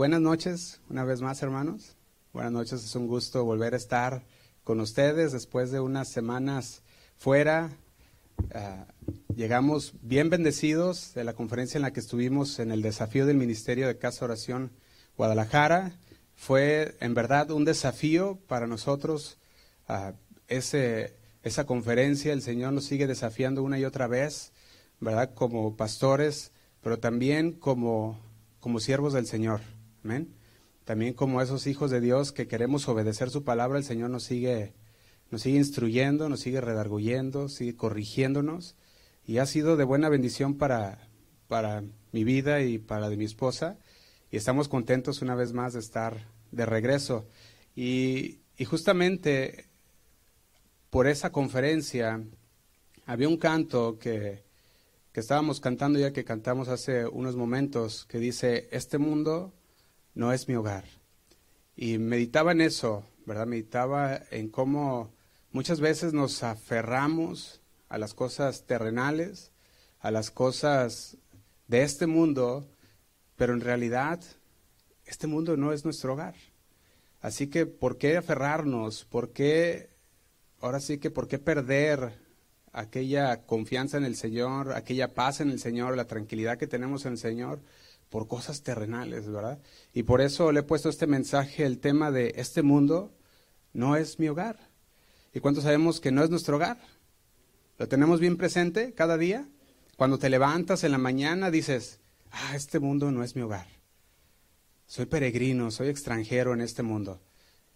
[0.00, 1.94] Buenas noches, una vez más, hermanos.
[2.32, 4.24] Buenas noches, es un gusto volver a estar
[4.64, 6.80] con ustedes después de unas semanas
[7.18, 7.68] fuera.
[8.54, 8.86] Ah,
[9.36, 13.86] llegamos bien bendecidos de la conferencia en la que estuvimos en el desafío del Ministerio
[13.86, 14.70] de Casa Oración
[15.18, 15.92] Guadalajara.
[16.34, 19.36] Fue en verdad un desafío para nosotros
[19.86, 20.14] ah,
[20.48, 22.32] ese, esa conferencia.
[22.32, 24.52] El Señor nos sigue desafiando una y otra vez,
[24.98, 25.34] ¿verdad?
[25.34, 28.18] Como pastores, pero también como,
[28.60, 29.60] como siervos del Señor.
[30.02, 30.34] Amén.
[30.84, 34.72] También como esos hijos de Dios que queremos obedecer su palabra, el Señor nos sigue,
[35.30, 38.76] nos sigue instruyendo, nos sigue redarguyendo, sigue corrigiéndonos.
[39.26, 41.06] Y ha sido de buena bendición para,
[41.48, 43.78] para mi vida y para de mi esposa.
[44.30, 47.28] Y estamos contentos una vez más de estar de regreso.
[47.76, 49.66] Y, y justamente
[50.88, 52.24] por esa conferencia
[53.04, 54.44] había un canto que,
[55.12, 59.52] que estábamos cantando ya que cantamos hace unos momentos, que dice, este mundo
[60.14, 60.84] no es mi hogar.
[61.76, 63.46] Y meditaba en eso, ¿verdad?
[63.46, 65.12] Meditaba en cómo
[65.52, 69.50] muchas veces nos aferramos a las cosas terrenales,
[70.00, 71.16] a las cosas
[71.68, 72.68] de este mundo,
[73.36, 74.20] pero en realidad
[75.06, 76.34] este mundo no es nuestro hogar.
[77.20, 79.04] Así que, ¿por qué aferrarnos?
[79.04, 79.90] ¿Por qué,
[80.60, 82.12] ahora sí que, por qué perder
[82.72, 87.12] aquella confianza en el Señor, aquella paz en el Señor, la tranquilidad que tenemos en
[87.12, 87.60] el Señor?
[88.10, 89.60] Por cosas terrenales, ¿verdad?
[89.94, 93.14] Y por eso le he puesto este mensaje, el tema de este mundo
[93.72, 94.58] no es mi hogar.
[95.32, 96.78] ¿Y cuántos sabemos que no es nuestro hogar?
[97.78, 99.48] ¿Lo tenemos bien presente cada día?
[99.96, 102.00] Cuando te levantas en la mañana dices,
[102.32, 103.66] ah, este mundo no es mi hogar.
[104.86, 107.20] Soy peregrino, soy extranjero en este mundo.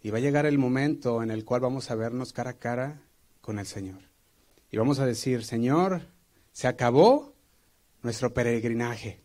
[0.03, 3.01] Y va a llegar el momento en el cual vamos a vernos cara a cara
[3.39, 4.01] con el Señor.
[4.69, 6.01] Y vamos a decir, Señor,
[6.51, 7.33] se acabó
[8.03, 9.24] nuestro peregrinaje.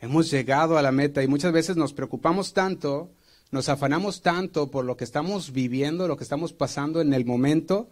[0.00, 3.10] Hemos llegado a la meta y muchas veces nos preocupamos tanto,
[3.50, 7.90] nos afanamos tanto por lo que estamos viviendo, lo que estamos pasando en el momento,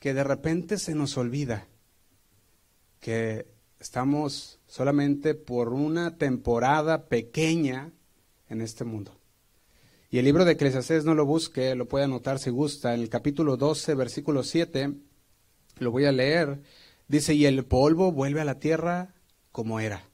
[0.00, 1.68] que de repente se nos olvida
[2.98, 3.46] que
[3.78, 7.92] estamos solamente por una temporada pequeña
[8.48, 9.16] en este mundo.
[10.10, 13.08] Y el libro de Eclesiastés no lo busque, lo puede anotar si gusta, en el
[13.08, 14.92] capítulo 12, versículo 7,
[15.78, 16.62] lo voy a leer,
[17.06, 19.14] dice, y el polvo vuelve a la tierra
[19.52, 20.11] como era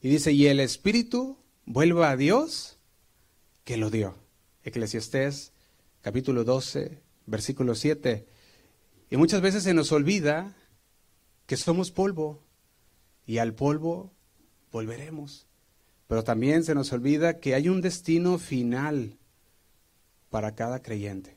[0.00, 2.78] y dice, y el Espíritu vuelva a Dios
[3.64, 4.14] que lo dio.
[4.62, 5.52] Eclesiastés
[6.02, 8.26] capítulo 12, versículo 7.
[9.10, 10.54] Y muchas veces se nos olvida
[11.46, 12.42] que somos polvo
[13.26, 14.12] y al polvo
[14.70, 15.46] volveremos.
[16.06, 19.18] Pero también se nos olvida que hay un destino final
[20.30, 21.36] para cada creyente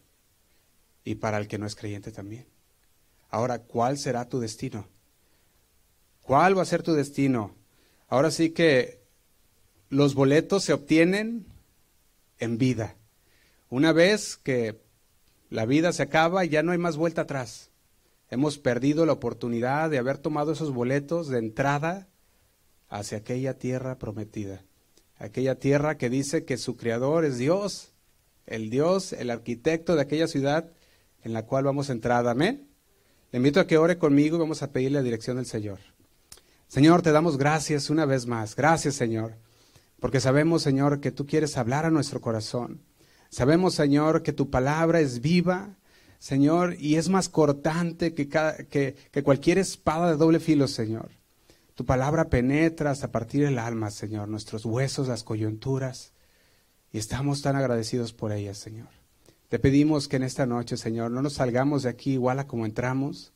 [1.03, 2.45] y para el que no es creyente también.
[3.29, 4.87] Ahora, ¿cuál será tu destino?
[6.21, 7.55] ¿Cuál va a ser tu destino?
[8.09, 8.99] Ahora sí que
[9.89, 11.45] los boletos se obtienen
[12.39, 12.95] en vida.
[13.69, 14.81] Una vez que
[15.49, 17.69] la vida se acaba, ya no hay más vuelta atrás.
[18.29, 22.07] Hemos perdido la oportunidad de haber tomado esos boletos de entrada
[22.87, 24.63] hacia aquella tierra prometida.
[25.17, 27.91] Aquella tierra que dice que su creador es Dios,
[28.47, 30.71] el Dios, el arquitecto de aquella ciudad
[31.23, 32.27] en la cual vamos a entrar.
[32.27, 32.67] Amén.
[33.31, 35.79] Le invito a que ore conmigo y vamos a pedirle la dirección del Señor.
[36.69, 38.55] Señor, te damos gracias una vez más.
[38.55, 39.33] Gracias, Señor,
[39.99, 42.83] porque sabemos, Señor, que tú quieres hablar a nuestro corazón.
[43.31, 45.77] Sabemos, Señor, que tu palabra es viva,
[46.19, 51.09] Señor, y es más cortante que, cualquier espada de doble filo, Señor.
[51.73, 56.13] Tu palabra penetra hasta partir el alma, Señor, nuestros huesos, las coyunturas,
[56.93, 58.89] y estamos tan agradecidos por ellas, Señor.
[59.47, 62.67] Te pedimos que en esta noche, Señor, no nos salgamos de aquí igual a como
[62.67, 63.33] entramos,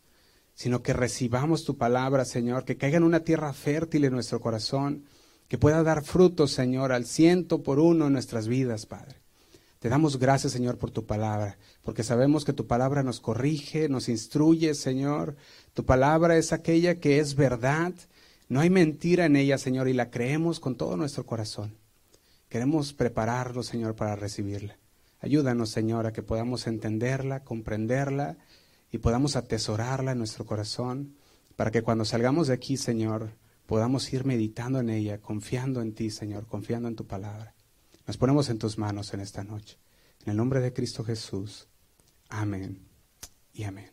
[0.53, 5.05] sino que recibamos tu palabra, Señor, que caiga en una tierra fértil en nuestro corazón,
[5.47, 9.17] que pueda dar frutos, Señor, al ciento por uno en nuestras vidas, Padre.
[9.79, 14.07] Te damos gracias, Señor, por tu palabra, porque sabemos que tu palabra nos corrige, nos
[14.07, 15.35] instruye, Señor.
[15.73, 17.93] Tu palabra es aquella que es verdad.
[18.47, 21.75] No hay mentira en ella, Señor, y la creemos con todo nuestro corazón.
[22.47, 24.77] Queremos prepararlo, Señor, para recibirla.
[25.19, 28.37] Ayúdanos, Señor, a que podamos entenderla, comprenderla
[28.93, 31.15] y podamos atesorarla en nuestro corazón
[31.55, 33.31] para que cuando salgamos de aquí, Señor,
[33.65, 37.55] podamos ir meditando en ella, confiando en ti, Señor, confiando en tu palabra.
[38.05, 39.79] Nos ponemos en tus manos en esta noche.
[40.23, 41.67] En el nombre de Cristo Jesús.
[42.29, 42.85] Amén
[43.51, 43.89] y amén.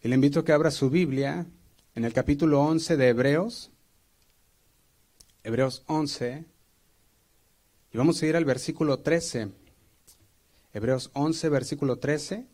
[0.00, 1.44] Y le invito a que abra su Biblia
[1.96, 3.72] en el capítulo 11 de Hebreos.
[5.42, 6.44] Hebreos 11.
[7.92, 9.48] Y vamos a ir al versículo 13.
[10.72, 12.53] Hebreos 11, versículo 13.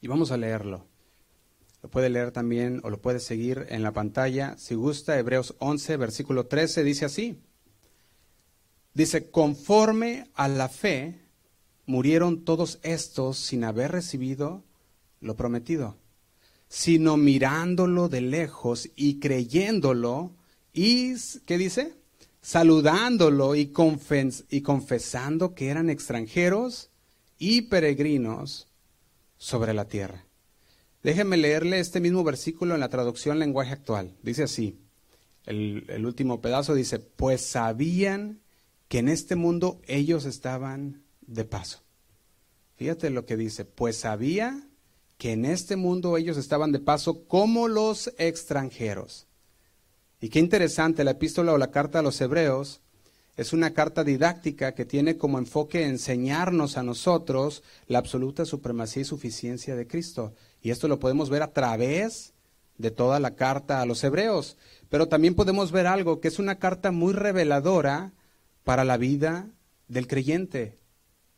[0.00, 0.86] Y vamos a leerlo.
[1.82, 4.56] Lo puede leer también o lo puede seguir en la pantalla.
[4.58, 7.40] Si gusta, Hebreos 11, versículo 13 dice así.
[8.92, 11.20] Dice, conforme a la fe,
[11.84, 14.64] murieron todos estos sin haber recibido
[15.20, 15.96] lo prometido,
[16.68, 20.34] sino mirándolo de lejos y creyéndolo
[20.72, 21.14] y,
[21.46, 21.94] ¿qué dice?
[22.42, 23.72] Saludándolo y,
[24.50, 26.90] y confesando que eran extranjeros
[27.38, 28.65] y peregrinos
[29.38, 30.26] sobre la tierra.
[31.02, 34.16] Déjenme leerle este mismo versículo en la traducción lenguaje actual.
[34.22, 34.78] Dice así,
[35.44, 38.40] el, el último pedazo dice, pues sabían
[38.88, 41.82] que en este mundo ellos estaban de paso.
[42.76, 44.68] Fíjate lo que dice, pues sabía
[45.18, 49.26] que en este mundo ellos estaban de paso como los extranjeros.
[50.20, 52.80] Y qué interesante, la epístola o la carta a los hebreos
[53.36, 59.04] es una carta didáctica que tiene como enfoque enseñarnos a nosotros la absoluta supremacía y
[59.04, 60.32] suficiencia de Cristo.
[60.62, 62.32] Y esto lo podemos ver a través
[62.78, 64.56] de toda la carta a los hebreos.
[64.88, 68.12] Pero también podemos ver algo que es una carta muy reveladora
[68.64, 69.48] para la vida
[69.88, 70.78] del creyente,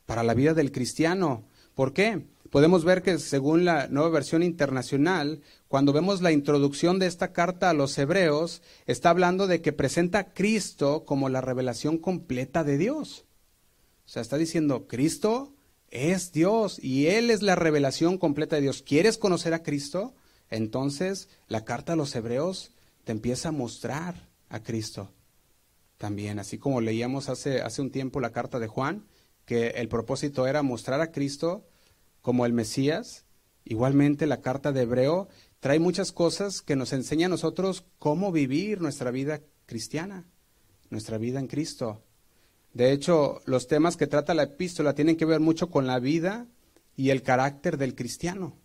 [0.07, 1.45] para la vida del cristiano.
[1.75, 2.27] ¿Por qué?
[2.51, 7.71] Podemos ver que según la nueva versión internacional, cuando vemos la introducción de esta carta
[7.71, 12.79] a los hebreos, está hablando de que presenta a Cristo como la revelación completa de
[12.79, 13.25] Dios.
[14.07, 15.55] O sea, está diciendo, Cristo
[15.91, 18.83] es Dios y Él es la revelación completa de Dios.
[18.83, 20.15] ¿Quieres conocer a Cristo?
[20.51, 22.73] Entonces la carta a los hebreos
[23.05, 25.13] te empieza a mostrar a Cristo
[25.99, 29.05] también, así como leíamos hace, hace un tiempo la carta de Juan,
[29.45, 31.67] que el propósito era mostrar a Cristo
[32.29, 33.25] como el Mesías,
[33.65, 35.29] igualmente la carta de Hebreo
[35.61, 40.27] trae muchas cosas que nos enseña a nosotros cómo vivir nuestra vida cristiana,
[40.91, 42.03] nuestra vida en Cristo.
[42.75, 46.47] De hecho, los temas que trata la epístola tienen que ver mucho con la vida
[46.97, 48.59] y el carácter del cristiano.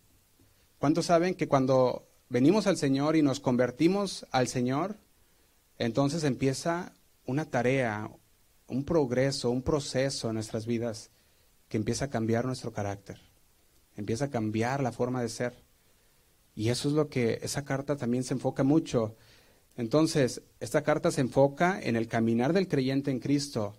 [0.78, 4.98] ¿Cuántos saben que cuando venimos al Señor y nos convertimos al Señor,
[5.78, 6.96] entonces empieza
[7.26, 8.12] una tarea,
[8.68, 11.12] un progreso, un proceso en nuestras vidas
[11.70, 13.22] que empieza a cambiar nuestro carácter,
[13.96, 15.54] empieza a cambiar la forma de ser.
[16.56, 19.16] Y eso es lo que esa carta también se enfoca mucho.
[19.76, 23.76] Entonces, esta carta se enfoca en el caminar del creyente en Cristo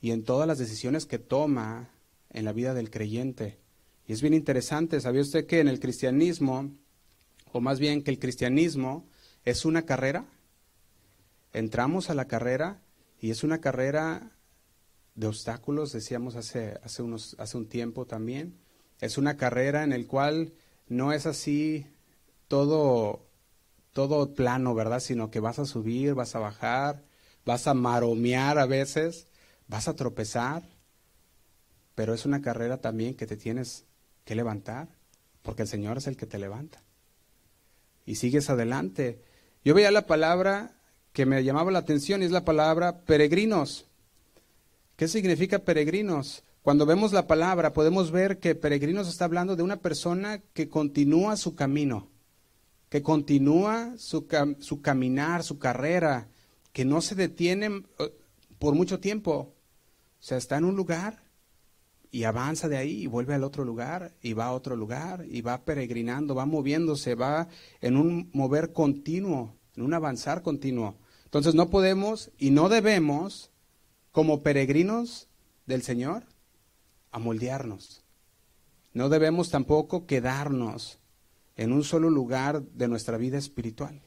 [0.00, 1.90] y en todas las decisiones que toma
[2.30, 3.58] en la vida del creyente.
[4.06, 6.70] Y es bien interesante, ¿sabía usted que en el cristianismo,
[7.52, 9.06] o más bien que el cristianismo
[9.44, 10.26] es una carrera?
[11.52, 12.80] entramos a la carrera
[13.20, 14.32] y es una carrera
[15.14, 18.59] de obstáculos, decíamos hace, hace, unos, hace un tiempo también.
[19.00, 20.52] Es una carrera en el cual
[20.88, 21.86] no es así
[22.48, 23.26] todo,
[23.92, 25.00] todo plano, ¿verdad?
[25.00, 27.04] Sino que vas a subir, vas a bajar,
[27.44, 29.28] vas a maromear a veces,
[29.68, 30.62] vas a tropezar,
[31.94, 33.84] pero es una carrera también que te tienes
[34.24, 34.88] que levantar,
[35.42, 36.82] porque el Señor es el que te levanta.
[38.04, 39.22] Y sigues adelante.
[39.64, 40.76] Yo veía la palabra
[41.12, 43.86] que me llamaba la atención es la palabra peregrinos.
[44.96, 46.42] ¿Qué significa peregrinos?
[46.62, 51.36] Cuando vemos la palabra podemos ver que peregrinos está hablando de una persona que continúa
[51.36, 52.08] su camino,
[52.88, 54.26] que continúa su,
[54.60, 56.28] su caminar, su carrera,
[56.72, 58.12] que no se detiene eh,
[58.58, 59.32] por mucho tiempo.
[59.32, 61.22] O sea, está en un lugar
[62.10, 65.40] y avanza de ahí y vuelve al otro lugar y va a otro lugar y
[65.40, 67.48] va peregrinando, va moviéndose, va
[67.80, 70.96] en un mover continuo en un avanzar continuo.
[71.24, 73.50] Entonces no podemos y no debemos,
[74.12, 75.28] como peregrinos
[75.66, 76.24] del Señor,
[77.10, 78.04] amoldearnos.
[78.92, 80.98] No debemos tampoco quedarnos
[81.56, 84.02] en un solo lugar de nuestra vida espiritual.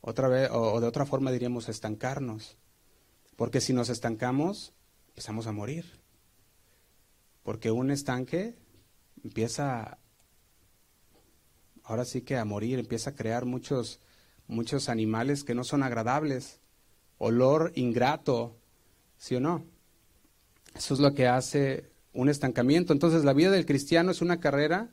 [0.00, 2.56] Otra vez, o de otra forma diríamos estancarnos.
[3.36, 4.72] Porque si nos estancamos,
[5.08, 6.00] empezamos a morir.
[7.42, 8.56] Porque un estanque
[9.22, 9.98] empieza,
[11.82, 14.00] ahora sí que a morir, empieza a crear muchos
[14.48, 16.60] muchos animales que no son agradables,
[17.18, 18.56] olor ingrato,
[19.16, 19.64] ¿sí o no?
[20.76, 22.92] Eso es lo que hace un estancamiento.
[22.92, 24.90] Entonces la vida del cristiano es una carrera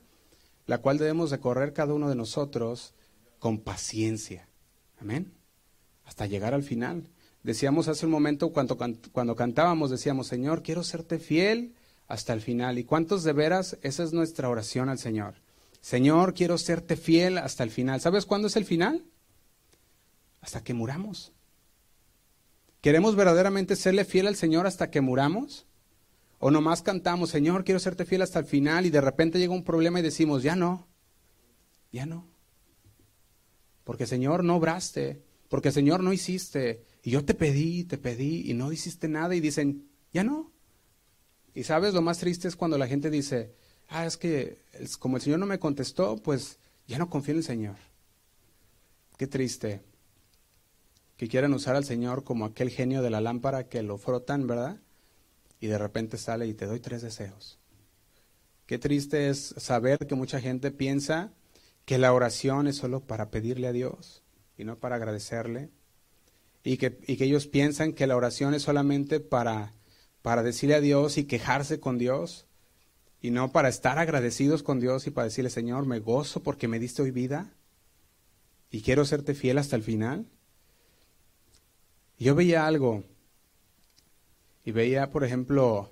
[0.66, 2.94] la cual debemos de correr cada uno de nosotros
[3.40, 4.48] con paciencia.
[5.00, 5.34] Amén.
[6.06, 7.10] Hasta llegar al final.
[7.44, 8.78] Decíamos hace un momento cuando,
[9.12, 11.76] cuando cantábamos, decíamos, Señor, quiero serte fiel
[12.08, 12.80] hasta el final.
[12.80, 13.78] ¿Y cuántos de veras?
[13.82, 15.36] Esa es nuestra oración al Señor.
[15.82, 18.00] Señor, quiero serte fiel hasta el final.
[18.00, 19.04] ¿Sabes cuándo es el final?
[20.44, 21.32] hasta que muramos.
[22.82, 25.66] ¿Queremos verdaderamente serle fiel al Señor hasta que muramos?
[26.46, 29.64] ¿O nomás cantamos, Señor, quiero serte fiel hasta el final y de repente llega un
[29.64, 30.90] problema y decimos, ya no,
[31.90, 32.28] ya no?
[33.86, 38.56] Porque Señor no obraste, porque Señor no hiciste, y yo te pedí, te pedí y
[38.56, 40.52] no hiciste nada y dicen, ya no.
[41.54, 43.56] Y sabes, lo más triste es cuando la gente dice,
[43.88, 44.58] ah, es que
[45.00, 47.78] como el Señor no me contestó, pues ya no confío en el Señor.
[49.16, 49.82] Qué triste.
[51.16, 54.83] que quieran usar al Señor como aquel genio de la lámpara que lo frotan, ¿verdad?
[55.64, 57.58] Y de repente sale y te doy tres deseos.
[58.66, 61.32] Qué triste es saber que mucha gente piensa
[61.86, 64.24] que la oración es solo para pedirle a Dios
[64.58, 65.70] y no para agradecerle.
[66.66, 69.72] Y que, y que ellos piensan que la oración es solamente para,
[70.22, 72.46] para decirle a Dios y quejarse con Dios
[73.22, 76.78] y no para estar agradecidos con Dios y para decirle, Señor, me gozo porque me
[76.78, 77.54] diste hoy vida
[78.70, 80.26] y quiero serte fiel hasta el final.
[82.20, 83.06] Yo veía algo
[84.64, 85.92] y veía, por ejemplo,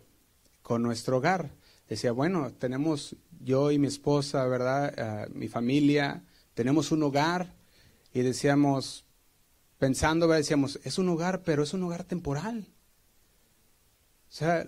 [0.61, 1.51] con nuestro hogar.
[1.87, 5.27] Decía, bueno, tenemos yo y mi esposa, ¿verdad?
[5.29, 6.23] mi familia,
[6.53, 7.53] tenemos un hogar
[8.13, 9.05] y decíamos,
[9.77, 12.67] pensando, decíamos, es un hogar, pero es un hogar temporal.
[14.29, 14.67] O sea,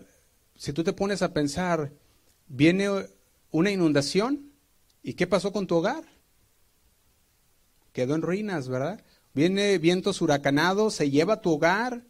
[0.56, 1.94] si tú te pones a pensar,
[2.48, 2.90] viene
[3.52, 4.52] una inundación
[5.02, 6.04] y ¿qué pasó con tu hogar?
[7.92, 9.04] Quedó en ruinas, ¿verdad?
[9.34, 12.04] Viene vientos huracanados, se lleva tu hogar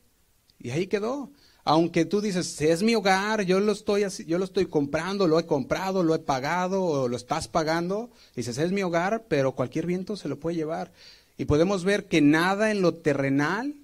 [0.60, 1.32] y ahí quedó.
[1.66, 5.46] Aunque tú dices, es mi hogar, yo lo estoy yo lo estoy comprando, lo he
[5.46, 10.18] comprado, lo he pagado o lo estás pagando, dices, es mi hogar, pero cualquier viento
[10.18, 10.92] se lo puede llevar.
[11.38, 13.76] Y podemos ver que nada en lo terrenal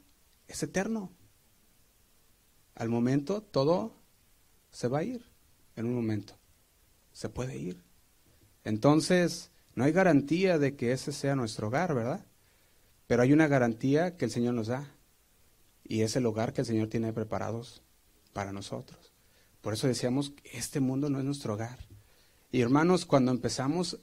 [0.48, 1.12] es eterno.
[2.75, 3.93] Al momento todo
[4.71, 5.24] se va a ir,
[5.75, 6.36] en un momento.
[7.13, 7.81] Se puede ir.
[8.63, 12.25] Entonces, no hay garantía de que ese sea nuestro hogar, ¿verdad?
[13.07, 14.93] Pero hay una garantía que el Señor nos da.
[15.89, 17.81] Y es el hogar que el Señor tiene preparados
[18.31, 19.12] para nosotros.
[19.60, 21.79] Por eso decíamos este mundo no es nuestro hogar.
[22.51, 24.00] Y hermanos, cuando empezamos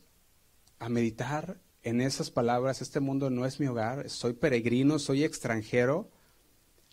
[0.81, 6.11] a meditar en esas palabras, este mundo no es mi hogar, soy peregrino, soy extranjero,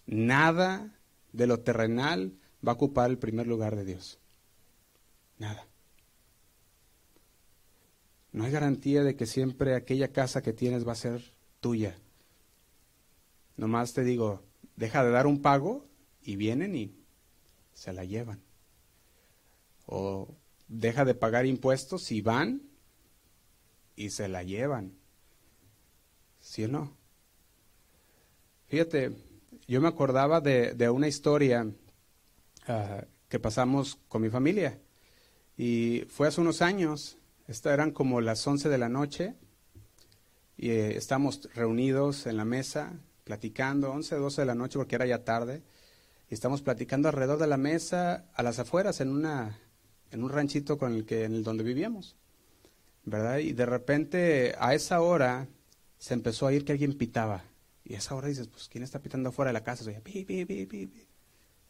[0.06, 0.96] nada
[1.32, 4.20] de lo terrenal va a ocupar el primer lugar de Dios.
[5.40, 5.68] Nada.
[8.32, 11.98] No hay garantía de que siempre aquella casa que tienes va a ser tuya.
[13.58, 14.44] Nomás te digo,
[14.76, 15.86] deja de dar un pago
[16.22, 16.96] y vienen y
[17.74, 18.42] se la llevan.
[19.86, 20.36] O
[20.68, 22.62] deja de pagar impuestos y van
[23.96, 24.94] y se la llevan.
[26.40, 26.96] ¿Sí o no?
[28.68, 29.12] Fíjate,
[29.68, 31.68] yo me acordaba de, de una historia
[32.68, 34.80] ah, que pasamos con mi familia.
[35.58, 39.36] Y fue hace unos años, Estas eran como las 11 de la noche,
[40.58, 45.06] y eh, estamos reunidos en la mesa, platicando, 11, 12 de la noche porque era
[45.06, 45.64] ya tarde,
[46.30, 49.60] y estamos platicando alrededor de la mesa a las afueras en una
[50.12, 52.16] en un ranchito con el que en el donde vivíamos.
[53.04, 53.40] ¿Verdad?
[53.40, 55.48] Y de repente a esa hora
[55.98, 57.44] se empezó a oír que alguien pitaba.
[57.84, 59.84] Y a esa hora dices, pues ¿quién está pitando afuera de la casa?
[59.84, 61.08] Se oía pi, pi, pi,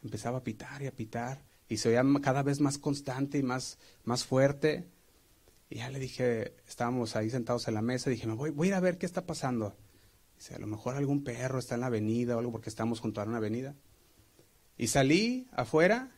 [0.03, 3.79] Empezaba a pitar y a pitar y se oía cada vez más constante y más
[4.03, 4.87] más fuerte.
[5.69, 8.69] Y ya le dije, estábamos ahí sentados en la mesa, dije, me voy, voy a
[8.69, 9.75] ir a ver qué está pasando
[10.51, 13.23] a lo mejor algún perro está en la avenida o algo porque estamos junto a
[13.23, 13.75] una avenida.
[14.77, 16.11] Y salí afuera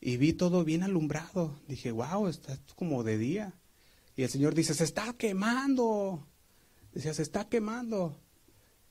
[0.00, 1.60] y vi todo bien alumbrado.
[1.68, 3.54] Dije, wow, está como de día.
[4.16, 6.26] Y el Señor dice, se está quemando.
[6.92, 8.18] Decía, se está quemando.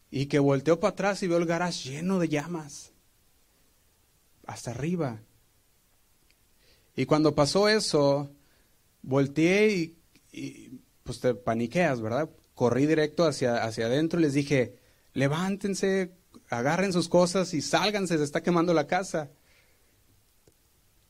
[0.10, 2.94] Y que volteó para atrás y veo el garage lleno de llamas.
[4.46, 5.22] Hasta arriba.
[6.96, 8.32] Y cuando pasó eso,
[9.01, 9.98] volteé y,
[10.32, 12.29] y pues te paniqueas, ¿verdad?
[12.58, 14.77] corrí directo hacia, hacia adentro y les dije,
[15.18, 16.14] levántense,
[16.48, 19.32] agarren sus cosas y sálganse, se está quemando la casa.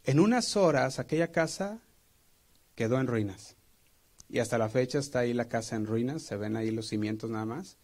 [0.05, 1.81] En unas horas aquella casa
[2.75, 3.57] quedó en ruinas.
[4.29, 7.29] Y hasta la fecha está ahí la casa en ruinas, se ven ahí los cimientos
[7.29, 7.77] nada más.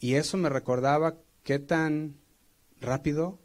[0.00, 2.18] Y eso me recordaba qué tan
[2.78, 3.38] rápido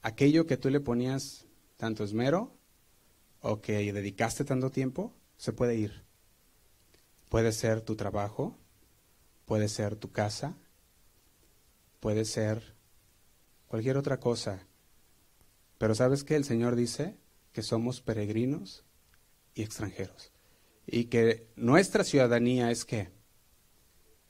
[0.00, 1.44] aquello que tú le ponías
[1.76, 2.56] tanto esmero
[3.40, 6.04] o que dedicaste tanto tiempo se puede ir.
[7.30, 8.61] Puede ser tu trabajo,
[9.52, 10.56] puede ser tu casa,
[12.00, 12.74] puede ser
[13.66, 14.66] cualquier otra cosa.
[15.76, 16.36] Pero ¿sabes qué?
[16.36, 17.18] El Señor dice
[17.52, 18.82] que somos peregrinos
[19.52, 20.32] y extranjeros.
[20.86, 23.10] Y que nuestra ciudadanía es que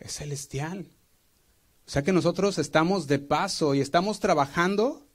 [0.00, 0.90] es celestial.
[1.86, 5.06] O sea que nosotros estamos de paso y estamos trabajando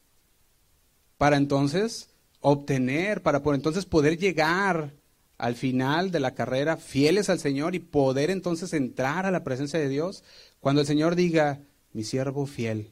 [1.18, 4.94] para entonces obtener, para por entonces poder llegar
[5.38, 9.80] al final de la carrera fieles al Señor y poder entonces entrar a la presencia
[9.80, 10.24] de Dios
[10.60, 11.62] cuando el Señor diga,
[11.94, 12.92] mi siervo fiel,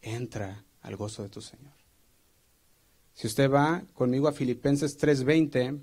[0.00, 1.72] entra al gozo de tu Señor.
[3.14, 5.80] Si usted va conmigo a Filipenses 3:20,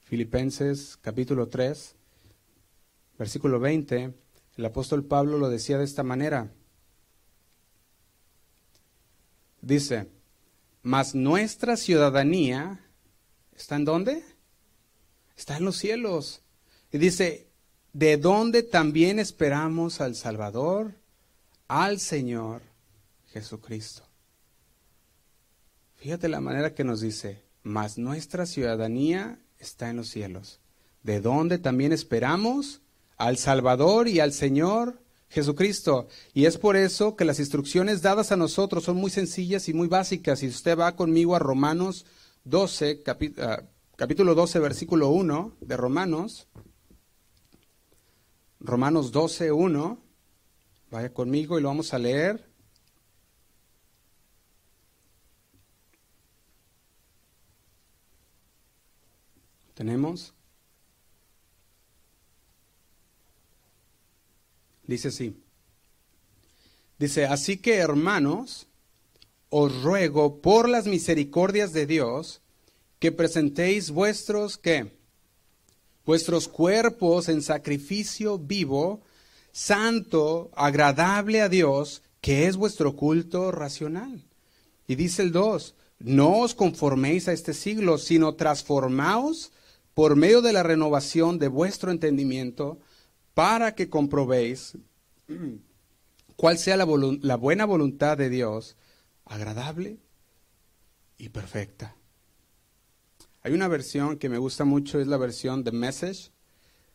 [0.00, 1.96] Filipenses capítulo 3,
[3.18, 4.14] versículo 20,
[4.56, 6.52] el apóstol Pablo lo decía de esta manera.
[9.60, 10.08] Dice,
[10.86, 12.78] mas nuestra ciudadanía
[13.56, 14.24] está en dónde?
[15.36, 16.42] Está en los cielos.
[16.92, 17.48] Y dice,
[17.92, 20.94] de donde también esperamos al Salvador,
[21.66, 22.62] al Señor
[23.32, 24.04] Jesucristo.
[25.96, 30.60] Fíjate la manera que nos dice, mas nuestra ciudadanía está en los cielos,
[31.02, 32.80] de donde también esperamos
[33.16, 36.08] al Salvador y al Señor Jesucristo.
[36.32, 39.88] Y es por eso que las instrucciones dadas a nosotros son muy sencillas y muy
[39.88, 40.40] básicas.
[40.40, 42.06] Si usted va conmigo a Romanos
[42.44, 43.02] 12,
[43.38, 43.62] ah,
[43.96, 46.48] capítulo 12, versículo 1 de Romanos,
[48.60, 50.02] Romanos 12, 1,
[50.90, 52.48] vaya conmigo y lo vamos a leer.
[59.74, 60.32] ¿Tenemos?
[64.86, 65.36] Dice así.
[66.98, 68.66] Dice, así que hermanos,
[69.50, 72.40] os ruego por las misericordias de Dios
[72.98, 74.96] que presentéis vuestros, ¿qué?
[76.04, 79.02] Vuestros cuerpos en sacrificio vivo,
[79.52, 84.24] santo, agradable a Dios, que es vuestro culto racional.
[84.88, 89.52] Y dice el 2, no os conforméis a este siglo, sino transformaos
[89.94, 92.78] por medio de la renovación de vuestro entendimiento,
[93.36, 94.78] para que comprobéis
[96.36, 98.78] cuál sea la, buena voluntad de Dios,
[99.26, 99.98] agradable
[101.18, 101.94] y perfecta.
[103.42, 106.30] Hay una versión que me gusta mucho, es la versión de Message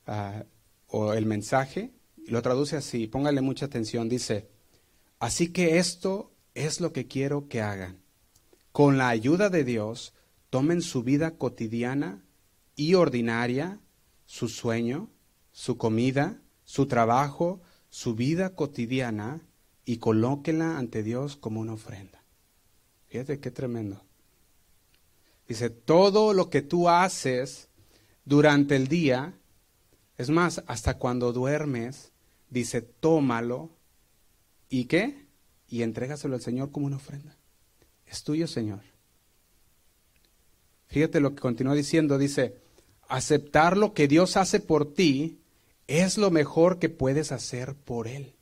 [0.07, 0.45] ah,
[0.87, 4.49] o el mensaje, y lo traduce así, póngale mucha atención, dice,
[5.19, 8.01] así que esto es lo que quiero que hagan.
[8.71, 10.15] Con la ayuda de Dios,
[10.49, 12.25] tomen su vida cotidiana
[12.75, 13.79] y ordinaria,
[14.25, 15.10] su sueño,
[15.51, 19.41] su comida, su trabajo, su vida cotidiana
[19.85, 22.23] y colóquenla ante Dios como una ofrenda.
[23.07, 24.01] Fíjate qué tremendo.
[25.47, 27.67] Dice, todo lo que tú haces
[28.23, 29.37] durante el día,
[30.17, 32.13] es más, hasta cuando duermes,
[32.49, 33.69] dice, tómalo
[34.69, 35.25] y qué?
[35.67, 37.35] Y entrégaselo al Señor como una ofrenda.
[38.05, 38.81] Es tuyo, Señor.
[40.87, 42.61] Fíjate lo que continúa diciendo, dice,
[43.09, 45.40] aceptar lo que Dios hace por ti
[45.99, 48.35] es lo mejor que puedes hacer por Él.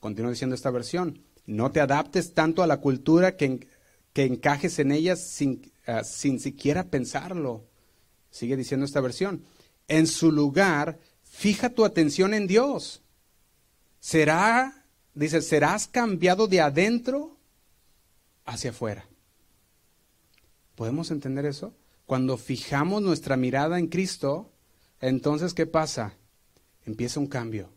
[0.00, 3.66] Continúa diciendo esta versión, no te adaptes tanto a la cultura que,
[4.12, 7.64] que encajes en ella sin, ah, sin siquiera pensarlo.
[8.30, 9.44] Sigue diciendo esta versión.
[9.88, 13.02] En su lugar, fija tu atención en Dios.
[14.00, 17.36] Será, dice, serás cambiado de adentro
[18.44, 19.08] hacia afuera.
[20.74, 21.74] ¿Podemos entender eso?
[22.04, 24.52] Cuando fijamos nuestra mirada en Cristo,
[25.00, 26.14] entonces ¿qué pasa?
[26.84, 27.70] Empieza un cambio.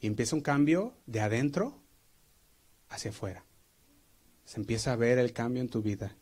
[0.00, 1.80] Y empieza un cambio de adentro
[2.88, 3.44] hacia afuera.
[4.44, 6.16] Se empieza a ver el cambio en tu vida.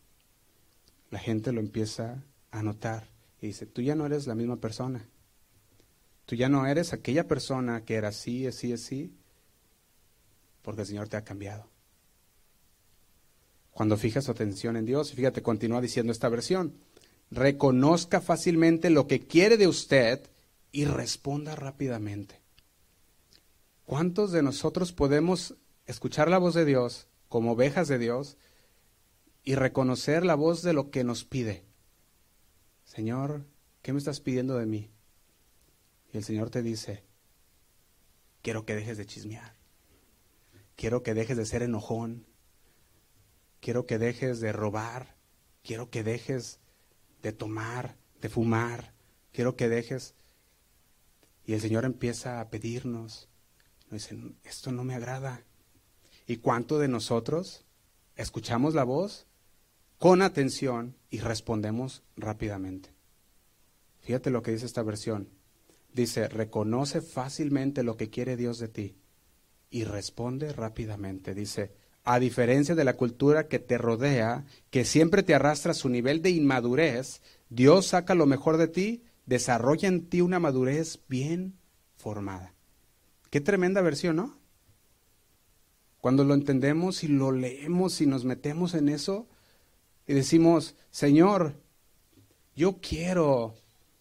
[1.10, 3.08] La gente lo empieza a notar
[3.40, 5.06] y dice, tú ya no eres la misma persona.
[6.26, 9.12] Tú ya no eres aquella persona que era así, así, así,
[10.62, 11.68] porque el Señor te ha cambiado.
[13.72, 16.74] Cuando fijas tu atención en Dios, fíjate, continúa diciendo esta versión,
[17.34, 20.30] reconozca fácilmente lo que quiere de usted
[20.70, 22.40] y responda rápidamente.
[23.84, 28.36] ¿Cuántos de nosotros podemos escuchar la voz de Dios como ovejas de Dios
[29.42, 31.64] y reconocer la voz de lo que nos pide?
[32.84, 33.44] Señor,
[33.82, 34.90] ¿qué me estás pidiendo de mí?
[36.12, 37.04] Y el Señor te dice,
[38.42, 39.56] quiero que dejes de chismear,
[40.76, 42.26] quiero que dejes de ser enojón,
[43.60, 45.16] quiero que dejes de robar,
[45.62, 46.60] quiero que dejes
[47.24, 48.92] de tomar, de fumar,
[49.32, 50.14] quiero que dejes.
[51.46, 53.30] Y el Señor empieza a pedirnos,
[53.90, 55.42] nos dicen, esto no me agrada.
[56.26, 57.64] ¿Y cuánto de nosotros
[58.16, 59.26] escuchamos la voz
[59.98, 62.90] con atención y respondemos rápidamente?
[64.00, 65.30] Fíjate lo que dice esta versión.
[65.94, 68.98] Dice, reconoce fácilmente lo que quiere Dios de ti
[69.70, 71.34] y responde rápidamente.
[71.34, 75.88] Dice, a diferencia de la cultura que te rodea, que siempre te arrastra a su
[75.88, 81.54] nivel de inmadurez, Dios saca lo mejor de ti, desarrolla en ti una madurez bien
[81.96, 82.52] formada.
[83.30, 84.38] Qué tremenda versión, ¿no?
[86.00, 89.26] Cuando lo entendemos y lo leemos y nos metemos en eso
[90.06, 91.54] y decimos, Señor,
[92.54, 93.54] yo quiero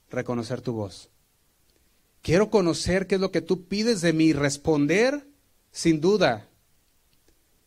[0.09, 1.09] reconocer tu voz.
[2.21, 5.25] Quiero conocer qué es lo que tú pides de mí, responder
[5.71, 6.49] sin duda,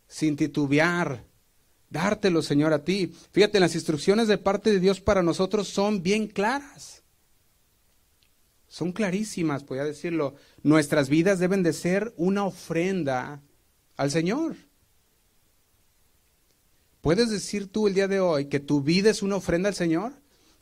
[0.07, 1.25] sin titubear,
[1.91, 3.13] dártelo, Señor, a ti.
[3.33, 7.03] Fíjate, las instrucciones de parte de Dios para nosotros son bien claras.
[8.69, 10.35] Son clarísimas, podría decirlo.
[10.63, 13.43] Nuestras vidas deben de ser una ofrenda
[13.97, 14.57] al Señor.
[17.01, 20.13] ¿Puedes decir tú el día de hoy que tu vida es una ofrenda al Señor?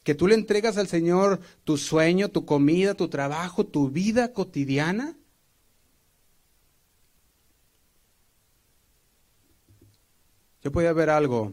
[0.05, 5.17] que tú le entregas al Señor tu sueño, tu comida, tu trabajo, tu vida cotidiana.
[10.65, 11.53] Yo podía ver algo,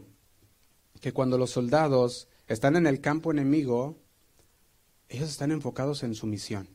[1.02, 3.98] que cuando los soldados están en el campo enemigo,
[5.10, 6.66] ellos están enfocados en su misión.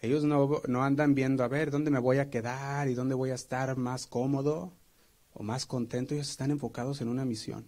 [0.00, 3.30] Ellos no, no, andan viendo a ver dónde me voy a quedar y dónde voy
[3.30, 4.72] a estar más cómodo
[5.34, 6.14] o más contento.
[6.14, 7.64] Ellos están enfocados en una misión.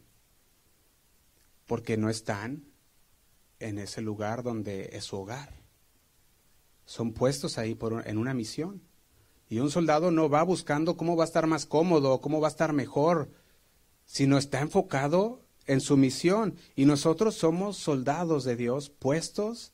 [1.66, 2.64] Porque no están
[3.60, 5.54] en ese lugar donde es su hogar.
[6.84, 8.82] Son puestos ahí por, en una misión.
[9.48, 12.50] Y un soldado no va buscando cómo va a estar más cómodo, cómo va a
[12.50, 13.30] estar mejor,
[14.06, 16.56] sino está enfocado en su misión.
[16.74, 19.72] Y nosotros somos soldados de Dios puestos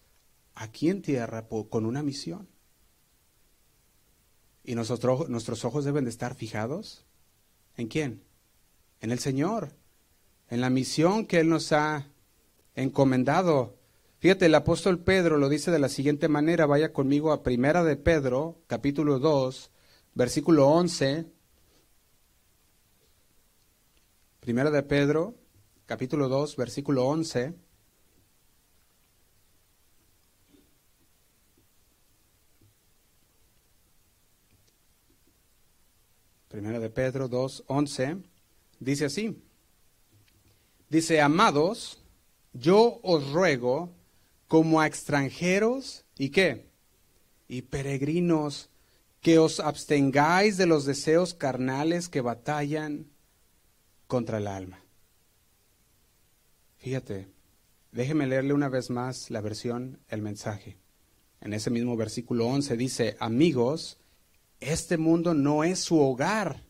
[0.54, 2.48] aquí en tierra con una misión.
[4.64, 7.04] Y nosotros, nuestros ojos deben de estar fijados
[7.76, 8.22] en quién?
[9.00, 9.72] En el Señor,
[10.48, 12.09] en la misión que Él nos ha
[12.74, 13.80] encomendado.
[14.20, 17.96] Fíjate, el apóstol Pedro lo dice de la siguiente manera, vaya conmigo a Primera de
[17.96, 19.70] Pedro, capítulo 2,
[20.14, 21.24] versículo 11.
[24.40, 25.37] Primera de Pedro,
[25.87, 27.54] capítulo 2, versículo 11.
[36.48, 38.18] Primera de Pedro 2, 11,
[38.80, 39.42] dice así.
[40.90, 42.04] Dice, amados,
[42.52, 43.98] yo os ruego
[44.50, 46.66] como a extranjeros y qué?
[47.46, 48.68] Y peregrinos,
[49.20, 53.06] que os abstengáis de los deseos carnales que batallan
[54.08, 54.82] contra el alma.
[56.78, 57.28] Fíjate,
[57.92, 60.78] déjeme leerle una vez más la versión, el mensaje.
[61.40, 63.98] En ese mismo versículo 11 dice, amigos,
[64.58, 66.64] este mundo no es su hogar.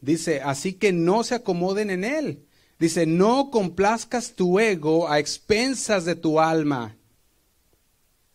[0.00, 2.47] Dice, así que no se acomoden en él.
[2.78, 6.96] Dice, no complazcas tu ego a expensas de tu alma.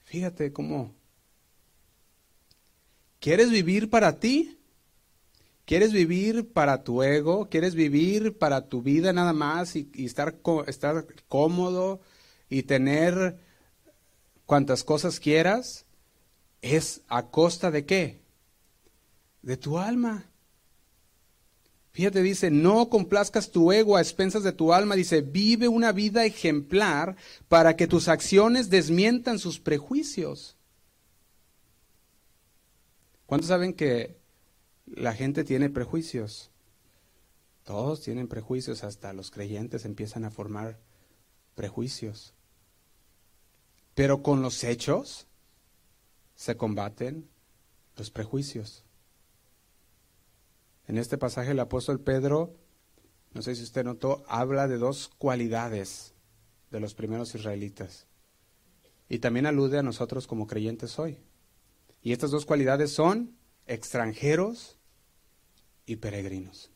[0.03, 0.93] Fíjate cómo.
[3.19, 4.59] ¿Quieres vivir para ti?
[5.65, 7.47] ¿Quieres vivir para tu ego?
[7.47, 10.35] ¿Quieres vivir para tu vida nada más y, estar,
[10.67, 12.01] estar cómodo
[12.49, 13.39] y tener
[14.45, 15.85] cuantas cosas quieras?
[16.61, 18.21] ¿Es a costa de qué?
[19.41, 20.25] De tu alma.
[21.93, 24.95] Fíjate, dice, no complazcas tu ego a expensas de tu alma.
[24.95, 27.15] Dice, vive una vida ejemplar
[27.47, 30.57] para que tus acciones desmientan sus prejuicios.
[33.27, 34.17] ¿Cuántos saben que
[34.87, 36.49] la gente tiene prejuicios?
[37.63, 40.79] Todos tienen prejuicios, hasta los creyentes empiezan a formar
[41.53, 42.33] prejuicios.
[43.93, 45.27] Pero con los hechos
[46.33, 47.29] se combaten
[47.95, 48.83] los prejuicios.
[50.87, 52.55] En este pasaje el apóstol Pedro,
[53.33, 56.13] no sé si usted notó, habla de dos cualidades
[56.71, 58.07] de los primeros israelitas.
[59.09, 61.19] Y también alude a nosotros como creyentes hoy.
[62.01, 64.77] Y estas dos cualidades son extranjeros
[65.85, 66.71] y peregrinos.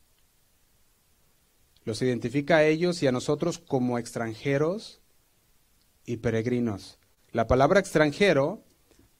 [1.84, 5.02] Los identifica a ellos y a nosotros como extranjeros
[6.06, 7.00] y peregrinos.
[7.32, 8.64] La palabra extranjero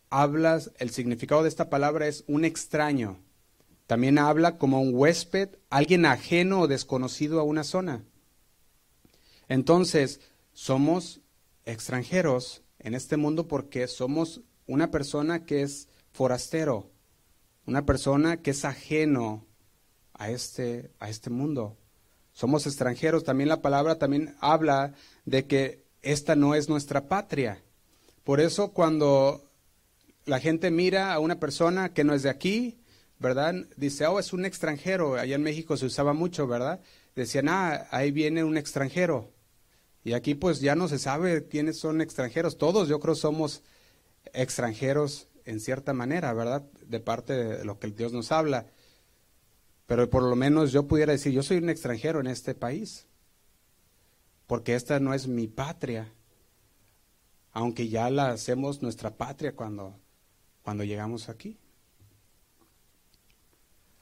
[0.10, 3.20] hablas, el significado de esta palabra es un extraño,
[3.88, 8.04] también habla como un huésped, alguien ajeno o desconocido a una zona.
[9.48, 10.20] Entonces,
[10.54, 11.22] somos
[11.66, 16.92] extranjeros en este mundo porque somos una persona que es forastero,
[17.66, 19.46] una persona que es ajeno
[20.14, 21.78] a este, a este mundo.
[22.34, 23.24] Somos extranjeros.
[23.24, 24.94] También la palabra también habla
[25.26, 27.64] de que esta no es nuestra patria.
[28.24, 29.50] Por eso cuando
[30.26, 32.80] la gente mira a una persona que no es de aquí,
[33.20, 33.56] ¿verdad?
[33.76, 35.16] Dice, oh, es un extranjero.
[35.16, 36.82] Allá en México se usaba mucho, ¿verdad?
[37.16, 39.32] Decían, ah, ahí viene un extranjero.
[40.04, 42.58] Y aquí pues ya no se sabe quiénes son extranjeros.
[42.58, 43.64] Todos yo creo somos
[44.34, 46.64] extranjeros en cierta manera, ¿verdad?
[46.86, 48.68] De parte de lo que Dios nos habla.
[49.86, 53.08] Pero por lo menos yo pudiera decir, yo soy un extranjero en este país.
[54.46, 56.14] Porque esta no es mi patria.
[57.52, 60.00] Aunque ya la hacemos nuestra patria cuando,
[60.62, 61.58] cuando llegamos aquí.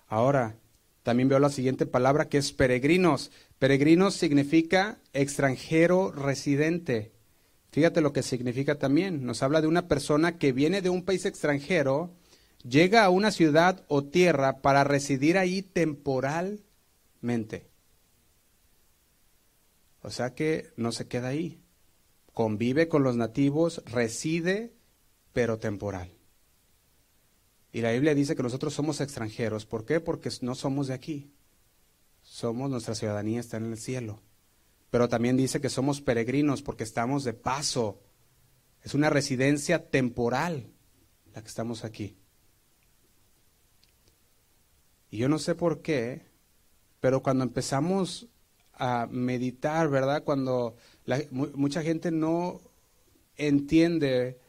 [0.07, 0.57] Ahora,
[1.03, 3.31] también veo la siguiente palabra que es peregrinos.
[3.59, 7.11] Peregrinos significa extranjero residente.
[7.71, 9.25] Fíjate lo que significa también.
[9.25, 12.15] Nos habla de una persona que viene de un país extranjero,
[12.63, 17.69] llega a una ciudad o tierra para residir ahí temporalmente.
[20.01, 21.61] O sea que no se queda ahí.
[22.33, 24.73] Convive con los nativos, reside,
[25.33, 26.14] pero temporal.
[27.75, 29.65] Y la Biblia dice que nosotros somos extranjeros.
[29.65, 29.99] ¿Por qué?
[29.99, 31.33] Porque no somos de aquí.
[32.21, 34.21] Somos, nuestra ciudadanía está en el cielo.
[34.89, 37.99] pero también dice que somos peregrinos porque estamos de paso.
[38.81, 40.71] Es una residencia temporal
[41.33, 42.15] la que estamos aquí.
[45.11, 46.21] Y yo no sé por qué,
[47.01, 48.29] pero cuando empezamos
[48.71, 50.23] a meditar, ¿verdad?
[50.23, 50.77] Cuando
[51.31, 52.61] mucha gente no
[53.35, 54.39] entiende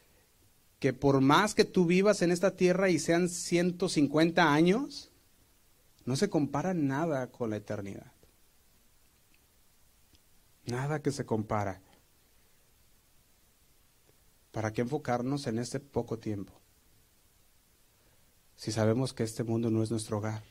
[0.79, 5.11] que por más que tú vivas en esta tierra y sean 150 años,
[6.05, 8.11] no se compara nada con la eternidad.
[10.65, 11.81] Nada que se compara.
[14.51, 16.53] ¿Para qué enfocarnos en este poco tiempo?
[18.55, 20.43] Si sabemos que este mundo no es nuestro hogar,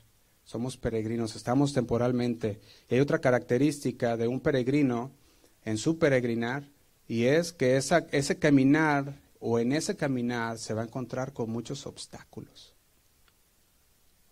[0.44, 2.60] somos peregrinos, estamos temporalmente.
[2.88, 5.10] Y hay otra característica de un peregrino
[5.64, 6.68] en su peregrinar,
[7.08, 11.48] y es que esa, ese caminar o en ese caminar se va a encontrar con
[11.50, 12.74] muchos obstáculos.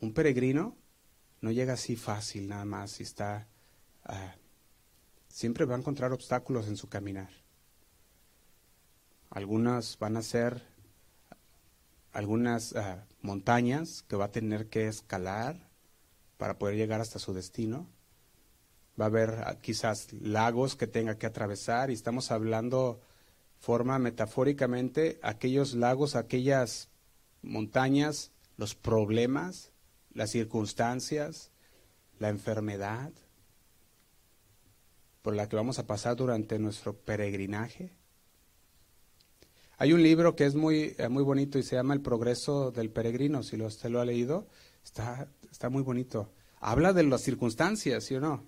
[0.01, 0.77] Un peregrino
[1.41, 3.47] no llega así fácil nada más y está...
[4.05, 4.35] Ah,
[5.29, 7.31] siempre va a encontrar obstáculos en su caminar.
[9.31, 10.61] Algunas van a ser
[12.13, 15.71] algunas ah, montañas que va a tener que escalar
[16.39, 17.87] para poder llegar hasta su destino.
[19.01, 23.01] Va a haber ah, quizás lagos que tenga que atravesar y estamos hablando
[23.65, 26.91] forma metafóricamente aquellos lagos, aquellas
[27.41, 29.73] montañas, los problemas,
[30.13, 31.51] las circunstancias,
[32.19, 33.11] la enfermedad
[35.23, 37.97] por la que vamos a pasar durante nuestro peregrinaje.
[39.79, 42.91] Hay un libro que es muy, eh, muy bonito y se llama El progreso del
[42.91, 44.47] peregrino, si usted lo ha leído,
[44.85, 46.31] está, está muy bonito.
[46.61, 48.47] Habla de las circunstancias, ¿sí o no?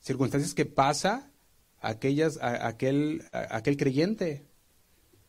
[0.00, 1.30] Circunstancias que pasa
[1.80, 4.47] aquellas, aquel, aquel creyente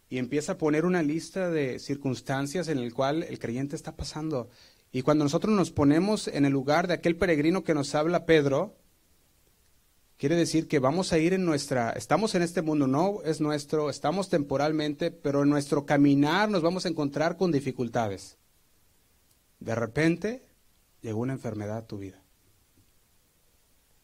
[0.10, 4.50] y empieza a poner una lista de circunstancias en el cual el creyente está pasando.
[4.92, 8.76] Y cuando nosotros nos ponemos en el lugar de aquel peregrino que nos habla Pedro,
[10.18, 13.92] quiere decir que vamos a ir en nuestra, estamos en este mundo, no es nuestro,
[13.92, 18.38] estamos temporalmente, pero en nuestro caminar nos vamos a encontrar con dificultades.
[19.60, 20.44] De repente
[21.02, 22.20] llegó una enfermedad a tu vida.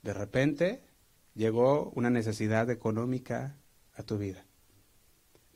[0.04, 0.84] De repente
[1.34, 3.58] llegó una necesidad económica
[3.96, 4.46] a tu vida.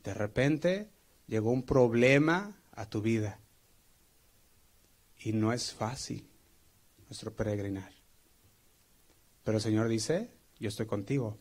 [0.04, 0.90] De repente
[1.28, 3.40] llegó un problema a tu vida.
[5.18, 6.28] Y no es fácil
[7.08, 7.92] nuestro peregrinar.
[9.44, 11.38] Pero el Señor dice, yo estoy contigo.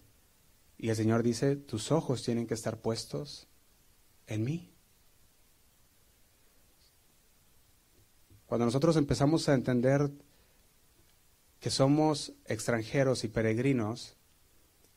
[0.76, 3.46] Y el Señor dice, tus ojos tienen que estar puestos
[4.26, 4.72] en mí.
[8.46, 10.10] Cuando nosotros empezamos a entender
[11.60, 14.16] que somos extranjeros y peregrinos,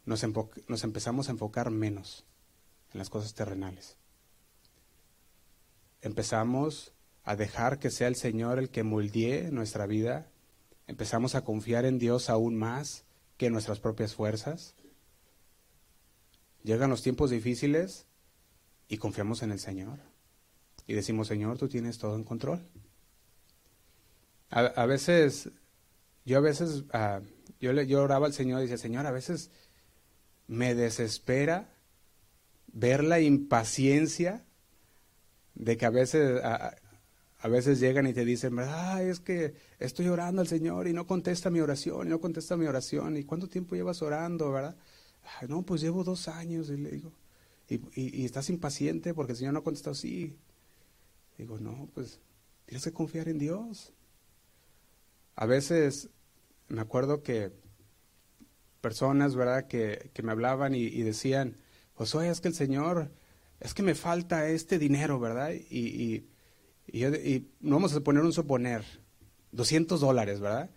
[0.06, 0.26] nos,
[0.68, 2.26] nos empezamos a enfocar menos
[2.94, 3.98] en las cosas terrenales.
[6.02, 10.30] Empezamos a dejar que sea el Señor el que moldee nuestra vida.
[10.88, 13.06] Empezamos a confiar en Dios aún más
[13.38, 14.76] que en nuestras propias fuerzas.
[16.64, 18.08] Llegan los tiempos difíciles
[18.88, 20.00] y confiamos en el Señor.
[20.88, 22.68] Y decimos, Señor, tú tienes todo en control.
[24.50, 25.50] A, veces,
[26.26, 27.22] yo a veces, ah,
[27.62, 29.50] yo, le, yo oraba al Señor y decía, Señor, a veces
[30.48, 31.70] me desespera
[32.74, 34.46] ver la impaciencia
[35.56, 40.42] de que a veces, a, veces llegan y te dicen, Ay, es que estoy orando
[40.42, 43.18] al Señor y no contesta mi oración, y no contesta mi oración.
[43.18, 44.76] ¿Y cuánto tiempo llevas orando, verdad?
[45.48, 47.12] no, pues llevo dos años, y le digo.
[47.70, 50.36] Y, estás impaciente porque el Señor no ha contestado, sí.
[51.38, 52.20] Digo, no, pues
[52.66, 53.94] tienes que confiar en Dios.
[55.36, 56.10] A veces
[56.68, 57.52] me acuerdo que
[58.82, 61.61] personas, ¿verdad?, que, que me hablaban y decían,
[62.02, 63.12] pues oye, es que el Señor,
[63.60, 65.52] es que me falta este dinero, ¿verdad?
[65.52, 66.26] Y,
[66.92, 68.84] y, no vamos a poner un suponer,
[69.52, 70.72] 200 dólares, ¿verdad?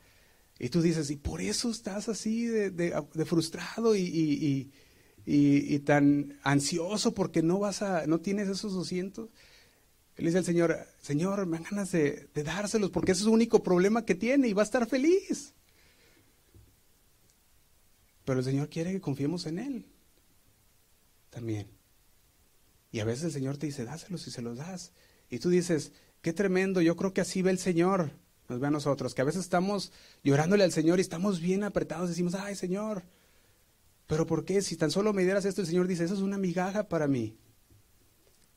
[0.58, 4.70] Y tú dices, y por eso estás así de, frustrado y,
[5.24, 9.30] y, tan ansioso porque no vas a, no tienes esos 200.
[10.16, 13.32] Él dice al Señor, Señor, me dan ganas de, de dárselos porque ese es el
[13.32, 15.54] único problema que tiene y va a estar feliz.
[18.26, 19.86] Pero el Señor quiere que confiemos en Él
[21.34, 21.68] también.
[22.92, 24.92] Y a veces el Señor te dice, dáselos y se los das.
[25.28, 25.92] Y tú dices,
[26.22, 28.12] qué tremendo, yo creo que así ve el Señor,
[28.48, 29.90] nos ve a nosotros, que a veces estamos
[30.22, 33.02] llorándole al Señor y estamos bien apretados, decimos, ay Señor,
[34.06, 34.62] pero ¿por qué?
[34.62, 37.36] Si tan solo me dieras esto, el Señor dice, eso es una migaja para mí.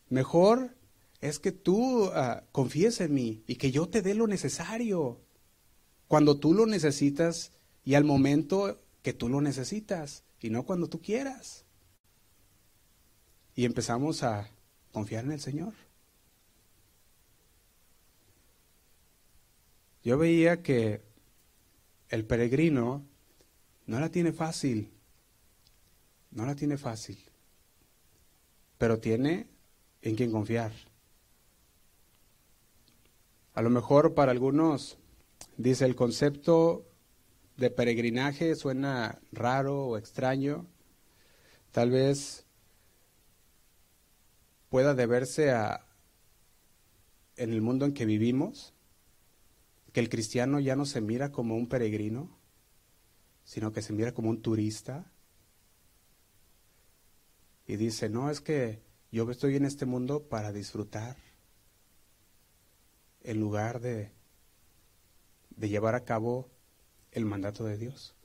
[0.09, 0.77] Mejor
[1.19, 2.11] es que tú uh,
[2.51, 5.19] confíes en mí y que yo te dé lo necesario
[6.07, 11.01] cuando tú lo necesitas y al momento que tú lo necesitas y no cuando tú
[11.01, 11.66] quieras
[13.57, 14.47] y empezamos a
[14.93, 15.73] confiar en el Señor.
[20.03, 21.01] Yo veía que
[22.09, 23.03] el peregrino
[23.87, 24.93] no la tiene fácil
[26.29, 27.17] No la tiene fácil,
[28.77, 29.47] pero tiene
[30.03, 30.71] en quien confiar.
[33.55, 34.99] A lo mejor para algunos,
[35.55, 36.85] dice, el concepto
[37.55, 40.67] de peregrinaje suena raro o extraño.
[41.71, 42.46] Tal vez
[44.69, 45.85] pueda deberse a
[47.35, 48.73] en el mundo en que vivimos,
[49.93, 52.37] que el cristiano ya no se mira como un peregrino,
[53.43, 55.11] sino que se mira como un turista.
[57.67, 61.15] Y dice, no, es que yo estoy en este mundo para disfrutar,
[63.21, 64.11] en lugar de,
[65.51, 66.49] de llevar a cabo
[67.11, 68.15] el mandato de Dios.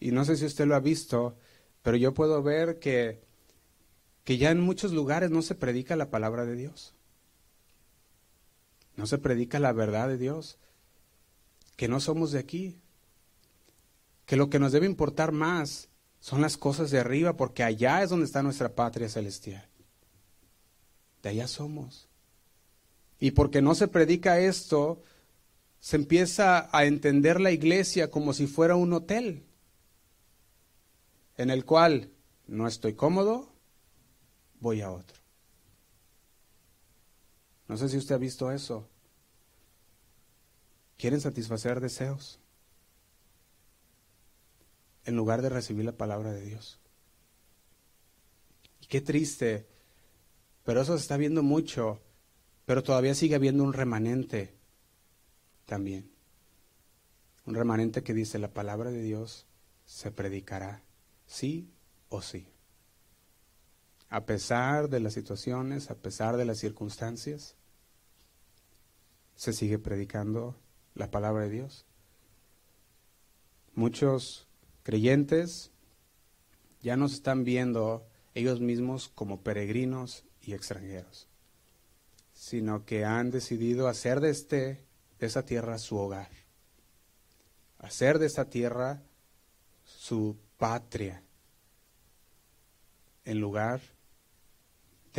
[0.00, 1.36] Y no sé si usted lo ha visto,
[1.82, 3.27] pero yo puedo ver que,
[4.28, 6.92] que ya en muchos lugares no se predica la palabra de Dios.
[8.94, 10.58] No se predica la verdad de Dios,
[11.76, 12.76] que no somos de aquí,
[14.26, 15.88] que lo que nos debe importar más
[16.20, 19.66] son las cosas de arriba, porque allá es donde está nuestra patria celestial.
[21.22, 22.06] De allá somos.
[23.18, 25.02] Y porque no se predica esto,
[25.80, 29.46] se empieza a entender la iglesia como si fuera un hotel,
[31.38, 32.10] en el cual
[32.46, 33.54] no estoy cómodo,
[34.60, 35.16] voy a otro.
[37.66, 38.88] No sé si usted ha visto eso.
[40.96, 42.40] Quieren satisfacer deseos
[45.04, 46.80] en lugar de recibir la palabra de Dios.
[48.80, 49.68] Y qué triste,
[50.64, 52.00] pero eso se está viendo mucho,
[52.64, 54.54] pero todavía sigue habiendo un remanente
[55.66, 56.10] también.
[57.46, 59.46] Un remanente que dice la palabra de Dios
[59.86, 60.82] se predicará,
[61.26, 61.70] sí
[62.08, 62.48] o sí
[64.10, 67.56] a pesar de las situaciones, a pesar de las circunstancias,
[69.34, 70.56] se sigue predicando
[70.94, 71.84] la palabra de Dios.
[73.74, 74.48] Muchos
[74.82, 75.70] creyentes
[76.82, 81.28] ya nos están viendo ellos mismos como peregrinos y extranjeros,
[82.32, 84.84] sino que han decidido hacer de, este,
[85.18, 86.30] de esa tierra su hogar,
[87.78, 89.02] hacer de esta tierra
[89.84, 91.22] su patria,
[93.24, 93.97] en lugar de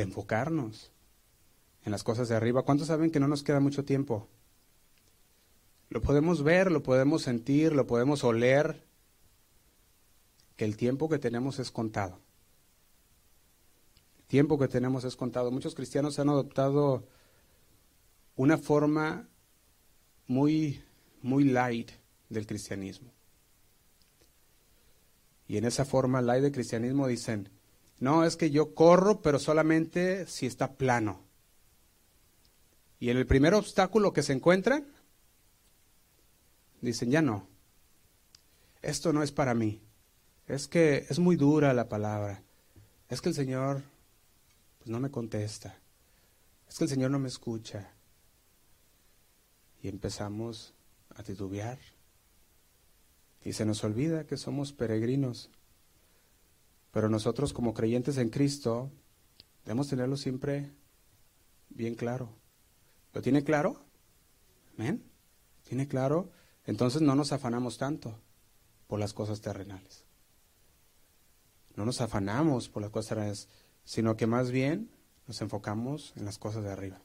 [0.02, 0.92] enfocarnos
[1.84, 2.64] en las cosas de arriba.
[2.64, 4.28] ¿Cuántos saben que no nos queda mucho tiempo?
[5.90, 8.86] Lo podemos ver, lo podemos sentir, lo podemos oler,
[10.56, 12.20] que el tiempo que tenemos es contado.
[14.20, 15.52] El tiempo que tenemos es contado.
[15.52, 17.08] Muchos cristianos han adoptado
[18.36, 19.28] una forma
[20.28, 20.84] muy,
[21.22, 21.92] muy light
[22.30, 23.12] del cristianismo.
[25.48, 27.50] Y en esa forma light del cristianismo dicen,
[28.00, 31.22] no, es que yo corro, pero solamente si está plano.
[33.00, 34.86] Y en el primer obstáculo que se encuentran,
[36.82, 37.48] dicen, ya no,
[38.82, 39.82] esto no es para mí.
[40.48, 42.44] Es que es muy dura la palabra.
[43.08, 43.84] Es que el Señor
[44.80, 45.78] pues, no me contesta.
[46.68, 47.94] Es que el Señor no me escucha.
[49.82, 50.74] Y empezamos
[51.16, 51.80] a titubear.
[53.44, 55.50] Y se nos olvida que somos peregrinos.
[56.92, 58.92] Pero nosotros como creyentes en Cristo
[59.64, 60.72] debemos tenerlo siempre
[61.70, 62.30] bien claro.
[63.14, 63.80] ¿Lo tiene claro?
[64.78, 65.04] ¿Amén?
[65.64, 66.32] ¿Tiene claro?
[66.66, 68.20] Entonces no nos afanamos tanto
[68.88, 70.06] por las cosas terrenales.
[71.76, 73.48] No nos afanamos por las cosas terrenales,
[73.84, 74.90] sino que más bien
[75.28, 77.02] nos enfocamos en las cosas de arriba.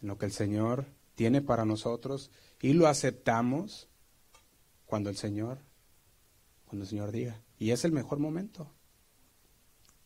[0.00, 2.30] En lo que el Señor tiene para nosotros
[2.60, 3.88] y lo aceptamos
[4.86, 5.58] cuando el Señor,
[6.66, 7.40] cuando el Señor diga.
[7.58, 8.72] Y es el mejor momento.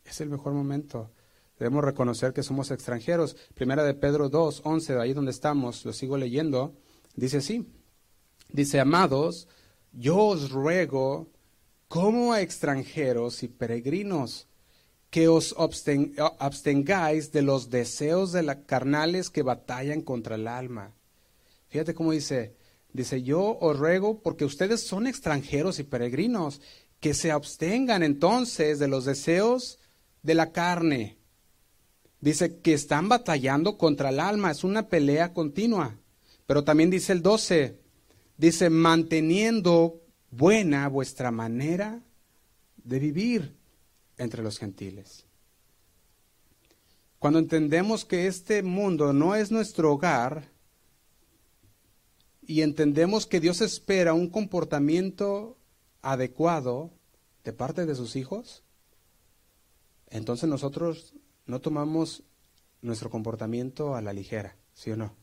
[0.04, 1.10] Es el mejor momento.
[1.58, 3.36] Debemos reconocer que somos extranjeros.
[3.54, 6.74] Primera de Pedro 2, 11, ahí donde estamos, lo sigo leyendo,
[7.16, 7.66] dice así.
[8.48, 9.46] Dice, amados,
[9.92, 11.28] yo os ruego
[11.88, 14.48] como a extranjeros y peregrinos
[15.10, 20.94] que os abstengáis de los deseos de la carnales que batallan contra el alma.
[21.68, 22.54] Fíjate cómo dice,
[22.92, 26.60] dice, yo os ruego porque ustedes son extranjeros y peregrinos
[27.00, 29.78] que se abstengan entonces de los deseos
[30.22, 31.16] de la carne.
[32.20, 35.96] Dice que están batallando contra el alma, es una pelea continua.
[36.46, 37.78] Pero también dice el 12,
[38.36, 42.02] dice, manteniendo buena vuestra manera
[42.76, 43.56] de vivir
[44.18, 45.24] entre los gentiles.
[47.18, 50.50] Cuando entendemos que este mundo no es nuestro hogar
[52.42, 55.59] y entendemos que Dios espera un comportamiento
[56.02, 56.90] adecuado
[57.44, 58.62] de parte de sus hijos,
[60.08, 61.14] entonces nosotros
[61.46, 62.24] no tomamos
[62.82, 65.14] nuestro comportamiento a la ligera, ¿sí o no?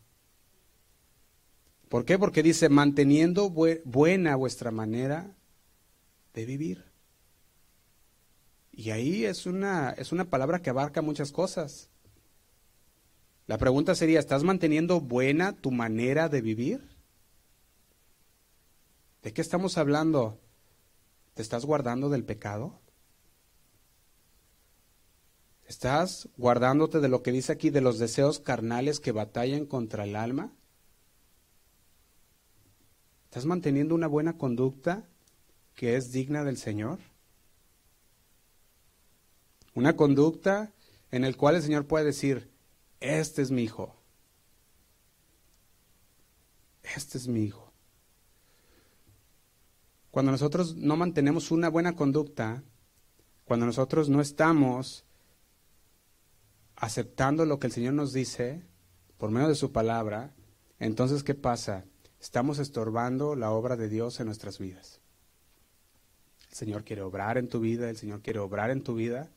[1.89, 2.19] ¿Por qué?
[2.19, 5.36] Porque dice, manteniendo buena vuestra manera
[6.34, 6.86] de vivir.
[8.71, 11.89] Y ahí es una, es una palabra que abarca muchas cosas.
[13.47, 16.97] La pregunta sería, ¿estás manteniendo buena tu manera de vivir?
[19.23, 20.39] ¿De qué estamos hablando?
[21.38, 22.81] ¿Te estás guardando del pecado?
[25.67, 30.15] ¿Estás guardándote de lo que dice aquí de los deseos carnales que batallan contra el
[30.15, 30.51] alma?
[33.25, 35.07] ¿Estás manteniendo una buena conducta
[35.75, 36.97] que es digna del Señor?
[39.75, 40.73] Una conducta
[41.11, 42.49] en el cual el Señor puede decir,
[42.99, 43.95] este es mi hijo.
[46.95, 47.71] Este es mi hijo.
[50.18, 52.63] Cuando nosotros no mantenemos una buena conducta,
[53.45, 55.05] cuando nosotros no estamos
[56.76, 58.63] aceptando lo que el Señor nos dice
[59.20, 60.34] por medio de su palabra,
[60.80, 61.86] entonces ¿qué pasa?
[62.20, 65.01] Estamos estorbando la obra de Dios en nuestras vidas.
[66.49, 69.30] El Señor quiere obrar en tu vida, el Señor quiere obrar en tu vida,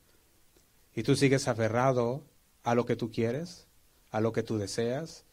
[0.95, 2.25] y tú sigues aferrado
[2.63, 3.67] a lo que tú quieres,
[4.09, 5.25] a lo que tú deseas,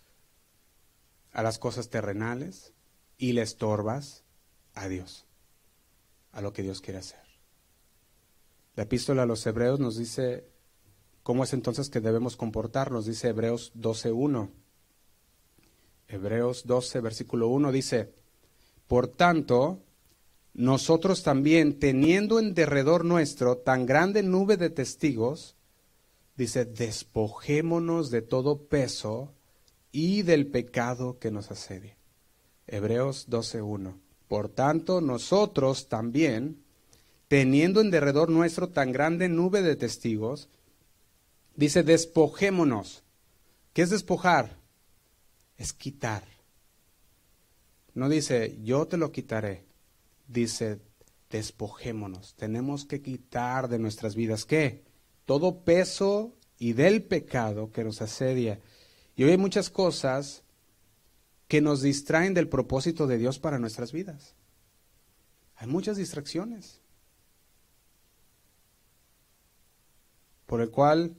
[1.32, 2.74] a las cosas terrenales,
[3.16, 4.24] y le estorbas
[4.74, 5.24] a Dios,
[6.32, 7.20] a lo que Dios quiere hacer.
[8.76, 10.48] La epístola a los hebreos nos dice
[11.28, 13.04] ¿Cómo es entonces que debemos comportarnos?
[13.04, 14.48] Dice Hebreos 12.1.
[16.08, 18.14] Hebreos 12, versículo 1 dice,
[18.86, 19.82] Por tanto,
[20.54, 25.54] nosotros también, teniendo en derredor nuestro tan grande nube de testigos,
[26.34, 29.34] dice, despojémonos de todo peso
[29.92, 31.98] y del pecado que nos asedia.
[32.66, 34.07] Hebreos 12.1.
[34.28, 36.62] Por tanto, nosotros también,
[37.26, 40.48] teniendo en derredor nuestro tan grande nube de testigos,
[41.58, 43.02] Dice, despojémonos.
[43.72, 44.60] ¿Qué es despojar?
[45.56, 46.22] Es quitar.
[47.94, 49.64] No dice, yo te lo quitaré.
[50.28, 50.78] Dice,
[51.30, 52.34] despojémonos.
[52.36, 54.84] Tenemos que quitar de nuestras vidas, ¿qué?
[55.24, 58.60] Todo peso y del pecado que nos asedia.
[59.16, 60.44] Y hoy hay muchas cosas
[61.49, 64.34] que nos distraen del propósito de Dios para nuestras vidas.
[65.57, 66.80] Hay muchas distracciones.
[70.46, 71.16] Por el cual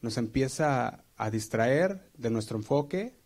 [0.00, 3.16] nos empieza a distraer de nuestro enfoque,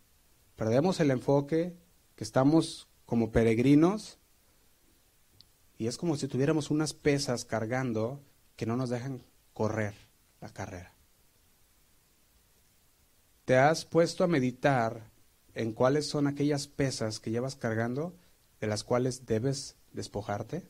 [0.55, 1.75] perdemos el enfoque,
[2.15, 4.19] que estamos como peregrinos,
[5.77, 8.21] y es como si tuviéramos unas pesas cargando
[8.55, 9.93] que no nos dejan correr
[10.41, 10.93] la carrera.
[13.45, 15.14] ¿Te has puesto a meditar
[15.55, 18.15] en cuáles son aquellas pesas que llevas cargando
[18.61, 20.69] de las cuales debes despojarte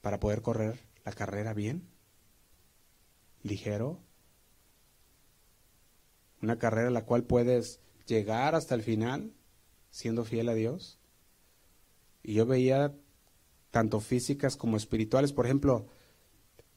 [0.00, 1.90] para poder correr la carrera bien?
[3.42, 4.00] ligero,
[6.42, 9.32] una carrera en la cual puedes llegar hasta el final
[9.90, 10.98] siendo fiel a Dios.
[12.22, 12.94] Y yo veía
[13.70, 15.88] tanto físicas como espirituales, por ejemplo,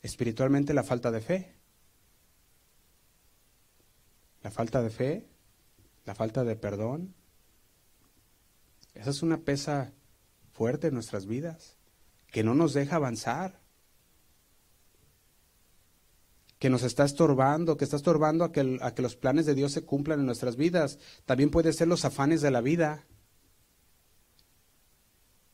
[0.02, 1.56] espiritualmente la falta de fe.
[4.42, 5.28] La falta de fe,
[6.06, 7.16] la falta de perdón.
[8.94, 9.94] Esa es una pesa
[10.52, 11.78] fuerte en nuestras vidas,
[12.28, 13.64] que no nos deja avanzar
[16.64, 19.74] que nos está estorbando, que está estorbando a que, a que los planes de Dios
[19.74, 20.98] se cumplan en nuestras vidas.
[21.26, 23.06] También puede ser los afanes de la vida.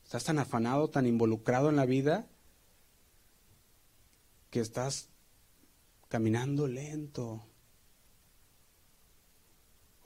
[0.03, 2.27] Estás tan afanado, tan involucrado en la vida,
[4.51, 5.09] que estás
[6.09, 7.43] caminando lento.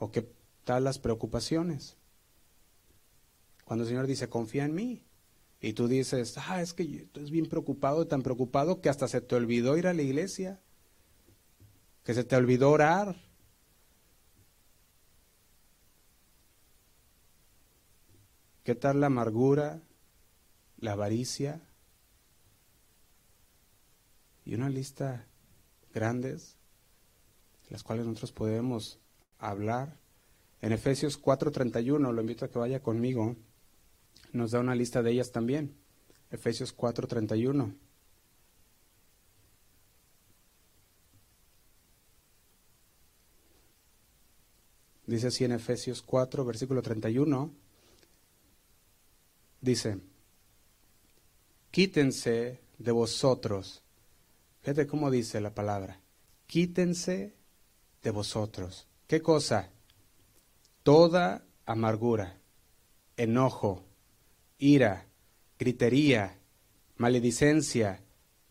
[0.04, 0.30] ¿O qué
[0.64, 1.96] tal las preocupaciones?
[3.64, 5.02] Cuando el Señor dice, confía en mí.
[5.62, 9.34] Y tú dices, ah, es que estás bien preocupado, tan preocupado que hasta se te
[9.34, 10.60] olvidó ir a la iglesia
[12.02, 13.16] que se te olvidó orar.
[18.62, 19.80] ¿Qué tal la amargura,
[20.76, 21.66] la avaricia?
[24.44, 25.26] Y una lista
[25.94, 26.58] grandes,
[27.70, 29.00] las cuales nosotros podemos
[29.50, 29.98] hablar.
[30.60, 33.36] En Efesios 4:31, lo invito a que vaya conmigo,
[34.32, 35.76] nos da una lista de ellas también.
[36.30, 37.74] Efesios 4:31.
[45.06, 47.52] Dice así en Efesios 4, versículo 31.
[49.60, 49.98] Dice,
[51.70, 53.82] quítense de vosotros.
[54.62, 56.00] Fíjate cómo dice la palabra.
[56.46, 57.34] Quítense
[58.02, 58.86] de vosotros.
[59.06, 59.70] ¿Qué cosa?
[60.82, 62.40] Toda amargura,
[63.16, 63.84] enojo,
[64.58, 65.06] ira,
[65.58, 66.38] gritería,
[66.96, 68.02] maledicencia,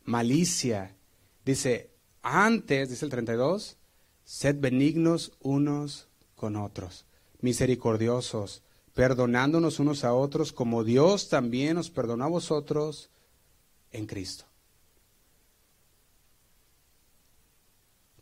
[0.03, 0.95] malicia.
[1.43, 1.91] Dice,
[2.21, 3.77] antes, dice el 32,
[4.23, 7.05] sed benignos unos con otros,
[7.41, 13.09] misericordiosos, perdonándonos unos a otros como Dios también os perdonó a vosotros
[13.91, 14.45] en Cristo.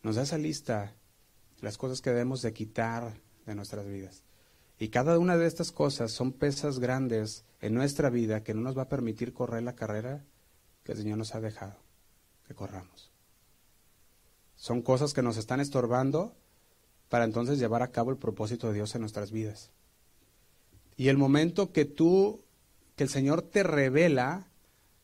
[0.02, 0.96] Nos da esa lista
[1.62, 3.14] las cosas que debemos de quitar
[3.46, 4.24] de nuestras vidas.
[4.80, 8.78] Y cada una de estas cosas son pesas grandes en nuestra vida que no nos
[8.78, 10.26] va a permitir correr la carrera
[10.84, 11.78] que el Señor nos ha dejado
[12.48, 13.12] que corramos.
[14.56, 16.36] Son cosas que nos están estorbando
[17.10, 19.72] para entonces llevar a cabo el propósito de Dios en nuestras vidas.
[20.98, 22.44] Y el momento que tú,
[22.96, 24.48] que el Señor te revela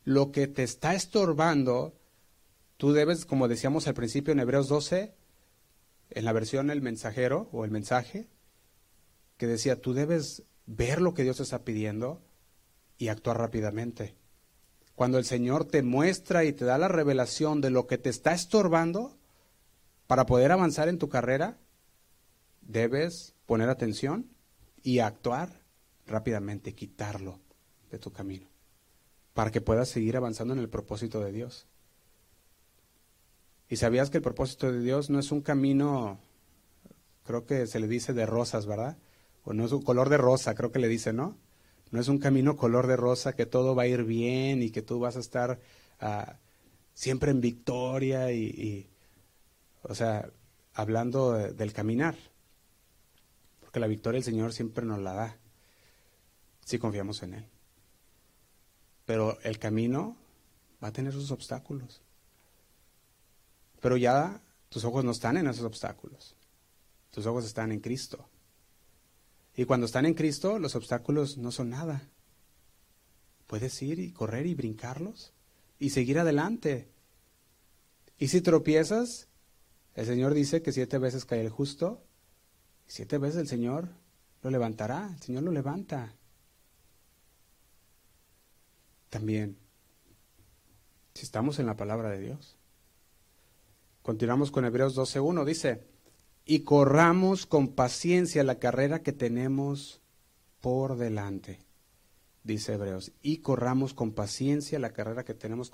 [0.03, 1.93] lo que te está estorbando,
[2.77, 5.16] tú debes, como decíamos al principio en Hebreos 12,
[6.09, 8.27] en la versión el mensajero o el mensaje,
[9.37, 12.21] que decía, tú debes ver lo que Dios está pidiendo
[12.97, 14.15] y actuar rápidamente.
[14.95, 18.33] Cuando el Señor te muestra y te da la revelación de lo que te está
[18.33, 19.17] estorbando
[20.07, 21.59] para poder avanzar en tu carrera,
[22.61, 24.29] debes poner atención
[24.81, 25.61] y actuar
[26.07, 27.39] rápidamente, quitarlo
[27.91, 28.47] de tu camino,
[29.33, 31.67] para que puedas seguir avanzando en el propósito de Dios.
[33.69, 36.19] Y sabías que el propósito de Dios no es un camino,
[37.25, 38.97] creo que se le dice de rosas, ¿verdad?
[39.47, 41.37] o no es un color de rosa, creo que le dice, ¿no?
[41.91, 44.81] No es un camino color de rosa que todo va a ir bien y que
[44.81, 45.61] tú vas a estar
[46.01, 46.35] ah,
[46.93, 48.89] siempre en victoria y,
[49.83, 50.29] o sea,
[50.73, 52.17] hablando del caminar.
[53.61, 55.37] Porque la victoria el Señor siempre nos la da
[56.65, 57.45] si confiamos en Él.
[59.05, 60.17] Pero el camino
[60.83, 62.01] va a tener sus obstáculos.
[63.81, 66.35] Pero ya tus ojos no están en esos obstáculos.
[67.11, 68.27] Tus ojos están en Cristo.
[69.55, 72.09] Y cuando están en Cristo, los obstáculos no son nada.
[73.47, 75.33] Puedes ir y correr y brincarlos
[75.79, 76.89] y seguir adelante.
[78.19, 79.27] Y si tropiezas,
[79.95, 82.03] el Señor dice que siete veces cae el justo,
[82.87, 83.89] y siete veces el Señor
[84.41, 86.13] lo levantará, el Señor lo levanta.
[89.09, 89.57] También,
[91.13, 92.56] si estamos en la palabra de Dios.
[94.07, 95.83] Continuamos con Hebreos 12.1, dice,
[96.45, 99.99] y corramos con paciencia la carrera que tenemos
[100.61, 101.59] por delante,
[102.41, 105.69] dice Hebreos, y corramos con paciencia la carrera que tenemos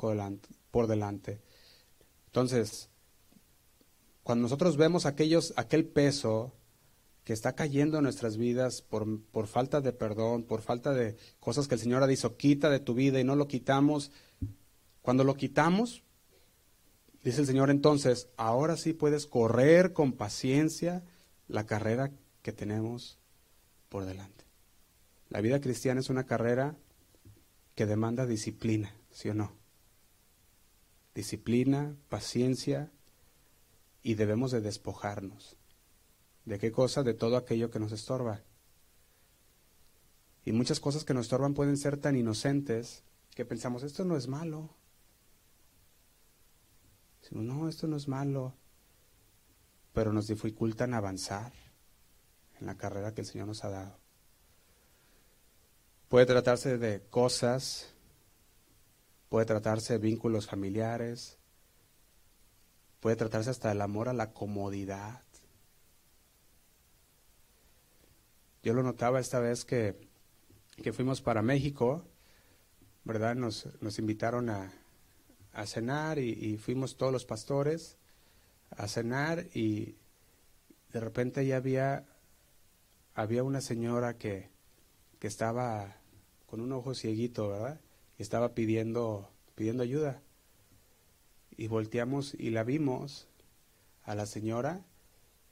[0.71, 1.41] por delante.
[2.25, 2.89] Entonces,
[4.23, 6.55] cuando nosotros vemos aquellos, aquel peso
[7.25, 11.67] que está cayendo en nuestras vidas por, por falta de perdón, por falta de cosas
[11.67, 14.11] que el Señor ha dicho, quita de tu vida y no lo quitamos,
[15.03, 16.03] cuando lo quitamos,
[17.24, 21.03] Dice el Señor entonces, ahora sí puedes correr con paciencia
[21.47, 22.11] la carrera
[22.41, 23.17] que tenemos
[23.88, 24.43] por delante.
[25.30, 26.76] La vida cristiana es una carrera
[27.76, 29.53] que demanda disciplina, ¿sí o no?
[31.15, 32.91] Disciplina, paciencia
[34.01, 35.55] y debemos de despojarnos.
[36.43, 37.03] ¿De qué cosa?
[37.03, 38.41] De todo aquello que nos estorba.
[40.43, 43.03] Y muchas cosas que nos estorban pueden ser tan inocentes
[43.34, 44.76] que pensamos, esto no es malo,
[47.41, 48.53] no, esto no es malo,
[49.91, 51.51] pero nos dificultan avanzar
[52.59, 53.97] en la carrera que el Señor nos ha dado.
[56.09, 57.93] Puede tratarse de cosas,
[59.29, 61.39] puede tratarse de vínculos familiares,
[62.99, 65.23] puede tratarse hasta del amor a la comodidad.
[68.61, 70.07] Yo lo notaba esta vez que,
[70.75, 72.05] que fuimos para México,
[73.03, 73.36] ¿verdad?
[73.36, 74.71] Nos, nos invitaron a,
[75.54, 77.97] a cenar y, fuimos todos los pastores
[78.72, 79.95] a cenar y
[80.91, 82.06] de repente ya había,
[83.14, 84.49] había una señora que,
[85.20, 85.97] que estaba
[86.47, 87.80] con un ojo cieguito, ¿verdad?
[88.18, 90.22] Y estaba pidiendo, pidiendo ayuda.
[91.56, 93.28] Y volteamos y la vimos
[94.04, 94.84] a la señora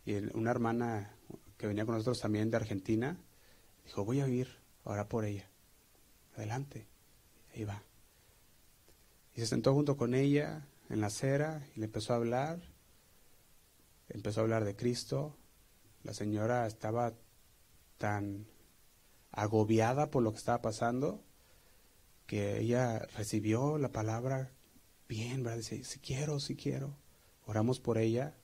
[0.05, 1.15] y una hermana
[1.57, 3.17] que venía con nosotros también de Argentina,
[3.85, 4.47] dijo, voy a ir
[4.83, 5.47] ahora por ella.
[6.35, 6.87] Adelante.
[7.53, 7.83] Ahí va.
[9.41, 12.61] Se sentó junto con ella en la acera y le empezó a hablar.
[14.07, 15.35] Empezó a hablar de Cristo.
[16.03, 17.15] La señora estaba
[17.97, 18.45] tan
[19.31, 21.23] agobiada por lo que estaba pasando
[22.27, 24.51] que ella recibió la palabra
[25.09, 25.57] bien, ¿verdad?
[25.57, 26.95] Dice, si quiero, si quiero.
[27.47, 28.37] Oramos por ella.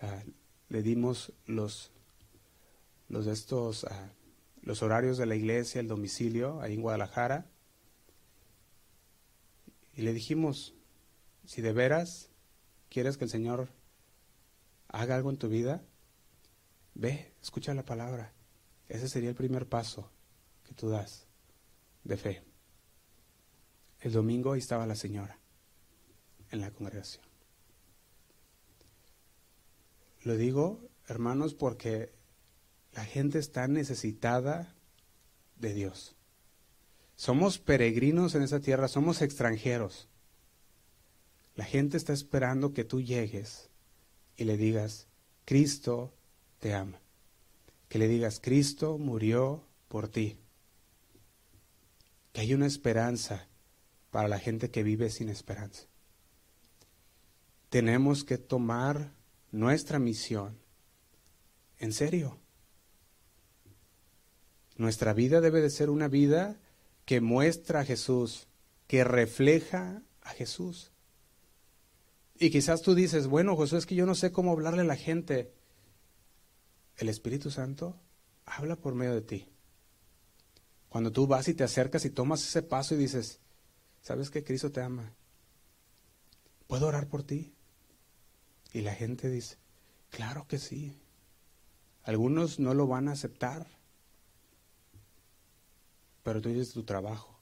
[0.00, 0.22] Ah,
[0.68, 1.90] le dimos los,
[3.08, 4.12] los estos, ah,
[4.62, 7.50] los horarios de la iglesia, el domicilio ahí en Guadalajara.
[9.96, 10.74] Y le dijimos,
[11.44, 12.30] si de veras
[12.88, 13.68] quieres que el Señor
[14.88, 15.82] haga algo en tu vida,
[16.94, 18.32] ve, escucha la palabra.
[18.88, 20.10] Ese sería el primer paso
[20.64, 21.26] que tú das
[22.04, 22.42] de fe.
[24.00, 25.38] El domingo ahí estaba la señora
[26.50, 27.24] en la congregación.
[30.22, 32.12] Lo digo, hermanos, porque
[32.92, 34.74] la gente está necesitada
[35.56, 36.13] de Dios.
[37.16, 40.08] Somos peregrinos en esa tierra, somos extranjeros.
[41.54, 43.70] La gente está esperando que tú llegues
[44.36, 45.06] y le digas,
[45.44, 46.12] Cristo
[46.58, 47.00] te ama.
[47.88, 50.38] Que le digas, Cristo murió por ti.
[52.32, 53.46] Que hay una esperanza
[54.10, 55.84] para la gente que vive sin esperanza.
[57.68, 59.12] Tenemos que tomar
[59.52, 60.58] nuestra misión
[61.78, 62.38] en serio.
[64.76, 66.58] Nuestra vida debe de ser una vida
[67.04, 68.48] que muestra a Jesús,
[68.86, 70.92] que refleja a Jesús.
[72.38, 74.96] Y quizás tú dices, bueno, Josué, es que yo no sé cómo hablarle a la
[74.96, 75.52] gente.
[76.96, 78.00] El Espíritu Santo
[78.44, 79.48] habla por medio de ti.
[80.88, 83.40] Cuando tú vas y te acercas y tomas ese paso y dices,
[84.00, 85.12] ¿sabes que Cristo te ama?
[86.66, 87.54] ¿Puedo orar por ti?
[88.72, 89.58] Y la gente dice,
[90.10, 91.00] claro que sí.
[92.02, 93.66] Algunos no lo van a aceptar,
[96.24, 97.38] pero tú dices tu trabajo.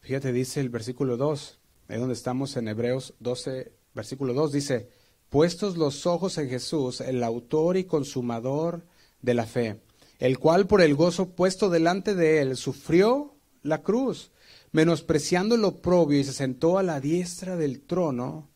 [0.00, 4.88] Fíjate, dice el versículo 2, ahí donde estamos en Hebreos 12, versículo 2, dice,
[5.28, 8.86] puestos los ojos en Jesús, el autor y consumador
[9.20, 9.82] de la fe,
[10.20, 14.30] el cual por el gozo puesto delante de él sufrió la cruz,
[14.70, 18.48] menospreciando lo propio y se sentó a la diestra del trono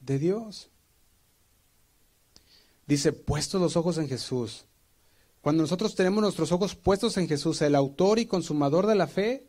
[0.00, 0.70] de Dios.
[2.86, 4.64] Dice, puestos los ojos en Jesús.
[5.46, 9.48] Cuando nosotros tenemos nuestros ojos puestos en Jesús, el autor y consumador de la fe,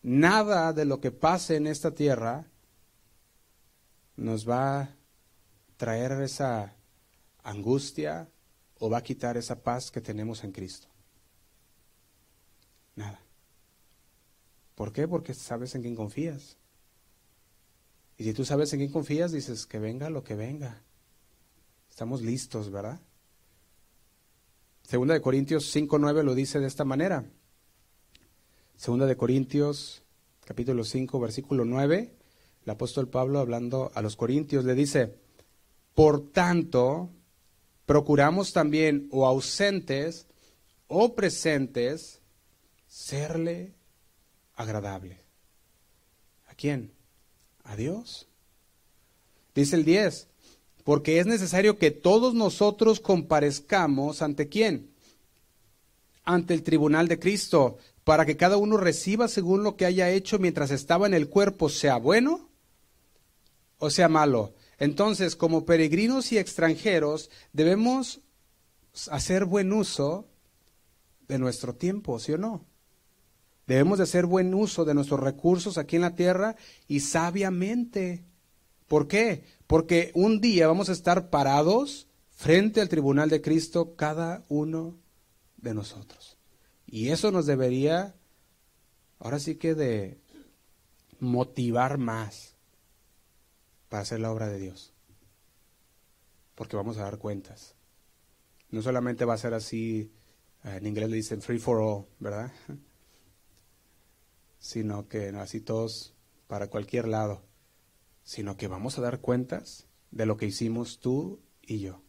[0.00, 2.48] nada de lo que pase en esta tierra
[4.14, 4.96] nos va a
[5.76, 6.76] traer esa
[7.42, 8.30] angustia
[8.78, 10.86] o va a quitar esa paz que tenemos en Cristo.
[12.94, 13.20] Nada.
[14.76, 15.08] ¿Por qué?
[15.08, 16.56] Porque sabes en quién confías.
[18.16, 20.84] Y si tú sabes en quién confías, dices que venga lo que venga.
[21.90, 23.00] Estamos listos, ¿verdad?
[24.86, 27.24] Segunda de Corintios 5.9 lo dice de esta manera.
[28.76, 30.04] Segunda de Corintios,
[30.44, 32.14] capítulo 5, versículo 9,
[32.64, 35.18] el apóstol Pablo hablando a los corintios le dice,
[35.92, 37.10] por tanto,
[37.84, 40.28] procuramos también o ausentes
[40.86, 42.20] o presentes
[42.86, 43.74] serle
[44.54, 45.18] agradable.
[46.46, 46.92] ¿A quién?
[47.64, 48.28] A Dios.
[49.52, 50.28] Dice el 10,
[50.86, 54.92] porque es necesario que todos nosotros comparezcamos ante quién?
[56.22, 60.38] Ante el tribunal de Cristo, para que cada uno reciba según lo que haya hecho
[60.38, 62.48] mientras estaba en el cuerpo, sea bueno
[63.78, 64.54] o sea malo.
[64.78, 68.20] Entonces, como peregrinos y extranjeros, debemos
[69.10, 70.28] hacer buen uso
[71.26, 72.64] de nuestro tiempo, ¿sí o no?
[73.66, 76.54] Debemos de hacer buen uso de nuestros recursos aquí en la tierra
[76.86, 78.22] y sabiamente.
[78.86, 79.42] ¿Por qué?
[79.66, 84.96] Porque un día vamos a estar parados frente al tribunal de Cristo cada uno
[85.56, 86.36] de nosotros.
[86.86, 88.14] Y eso nos debería,
[89.18, 90.20] ahora sí que de
[91.18, 92.56] motivar más
[93.88, 94.92] para hacer la obra de Dios.
[96.54, 97.74] Porque vamos a dar cuentas.
[98.70, 100.12] No solamente va a ser así,
[100.62, 102.52] en inglés le dicen free for all, ¿verdad?
[104.58, 106.14] Sino que así todos
[106.46, 107.45] para cualquier lado
[108.26, 112.02] sino que vamos a dar cuentas de lo que hicimos tú y yo.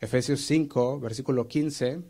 [0.00, 2.02] Efesios 5, versículo 15.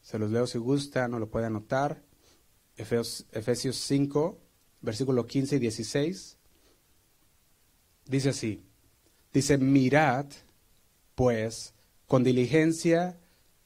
[0.00, 2.04] Se los leo si gusta, no lo puede anotar.
[2.76, 4.38] Efesios, 5,
[4.80, 6.36] versículo 15 y 16.
[8.06, 8.64] Dice así.
[9.32, 10.26] Dice, mirad,
[11.16, 11.74] pues,
[12.06, 13.18] con diligencia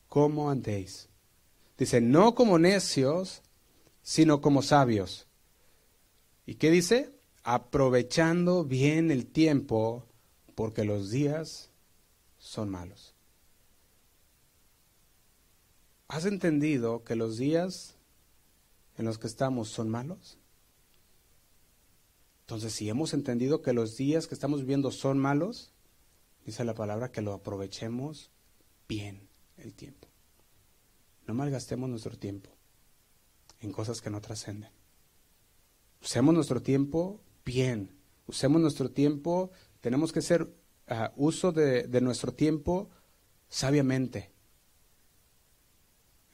[0.09, 1.11] cómo andéis.
[1.77, 3.43] Dice, no como necios,
[4.03, 5.29] sino como sabios
[6.47, 7.15] ¿Y qué dice?
[7.43, 10.07] Aprovechando bien el tiempo
[10.55, 11.71] porque los días
[12.39, 13.15] son malos.
[16.09, 17.97] ¿Has entendido que los días
[18.97, 20.39] en los que estamos son malos?
[22.43, 25.73] Entonces, si hemos entendido que los días que estamos viviendo son malos,
[26.45, 28.31] dice la palabra que lo aprovechemos
[28.87, 30.09] bien el tiempo.
[31.27, 32.51] No malgastemos nuestro tiempo
[33.61, 34.71] en cosas que no trascenden.
[36.05, 37.91] Usemos nuestro tiempo bien.
[38.27, 39.51] Usemos nuestro tiempo.
[39.81, 40.55] Tenemos que hacer
[40.87, 42.91] ah, uso de, de nuestro tiempo
[43.49, 44.31] sabiamente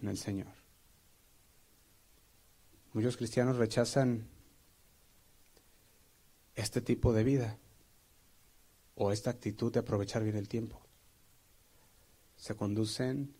[0.02, 0.52] en el Señor.
[2.92, 4.26] Muchos cristianos rechazan
[6.56, 7.58] este tipo de vida
[8.96, 10.80] o esta actitud de aprovechar bien el tiempo.
[12.36, 13.36] Se conducen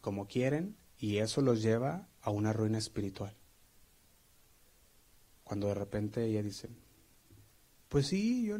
[0.00, 3.36] como quieren y eso los lleva a una ruina espiritual.
[5.48, 6.68] Cuando de repente ella dice,
[7.88, 8.58] pues sí, yo,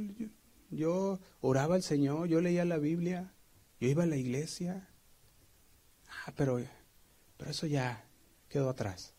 [0.71, 3.35] yo, oraba al Señor, yo leía la Biblia,
[3.79, 4.89] yo iba a la iglesia.
[6.09, 6.59] Ah, pero,
[7.37, 8.09] pero eso ya
[8.49, 9.13] quedó atrás.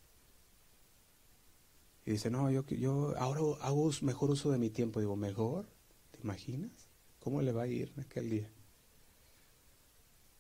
[2.08, 5.00] Y dice, no, yo, yo ahora hago mejor uso de mi tiempo.
[5.00, 5.70] Digo, ¿mejor?
[6.10, 6.72] ¿Te imaginas?
[7.20, 8.52] ¿Cómo le va a ir en aquel día?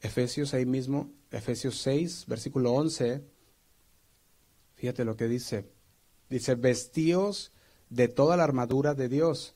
[0.02, 3.24] Efesios ahí mismo, Efesios 6, versículo 11,
[4.74, 5.79] fíjate lo que dice.
[6.30, 7.52] Dice, vestíos
[7.90, 9.56] de toda la armadura de Dios,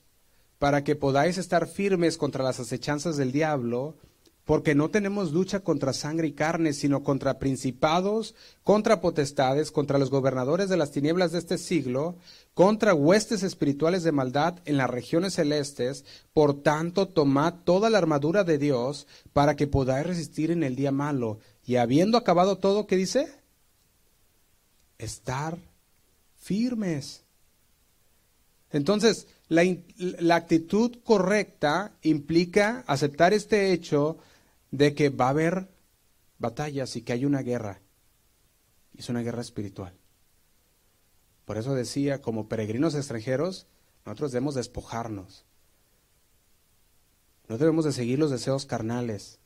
[0.58, 3.96] para que podáis estar firmes contra las acechanzas del diablo,
[4.44, 10.10] porque no tenemos lucha contra sangre y carne, sino contra principados, contra potestades, contra los
[10.10, 12.16] gobernadores de las tinieblas de este siglo,
[12.52, 16.04] contra huestes espirituales de maldad en las regiones celestes.
[16.34, 20.92] Por tanto, tomad toda la armadura de Dios para que podáis resistir en el día
[20.92, 21.38] malo.
[21.64, 23.26] Y habiendo acabado todo, ¿qué dice?
[24.98, 25.58] Estar
[26.44, 27.24] firmes.
[28.70, 29.62] Entonces, la,
[29.96, 34.18] la actitud correcta implica aceptar este hecho
[34.70, 35.68] de que va a haber
[36.38, 37.80] batallas y que hay una guerra.
[38.96, 39.94] Es una guerra espiritual.
[41.46, 43.66] Por eso decía, como peregrinos extranjeros,
[44.04, 45.44] nosotros debemos despojarnos.
[47.48, 49.38] No debemos de seguir los deseos carnales.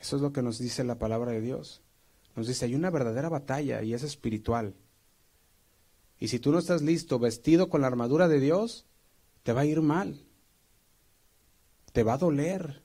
[0.00, 1.80] Eso es lo que nos dice la palabra de Dios.
[2.34, 4.74] Nos dice, hay una verdadera batalla y es espiritual.
[6.18, 8.86] Y si tú no estás listo, vestido con la armadura de Dios,
[9.42, 10.24] te va a ir mal
[11.92, 12.82] te va a doler.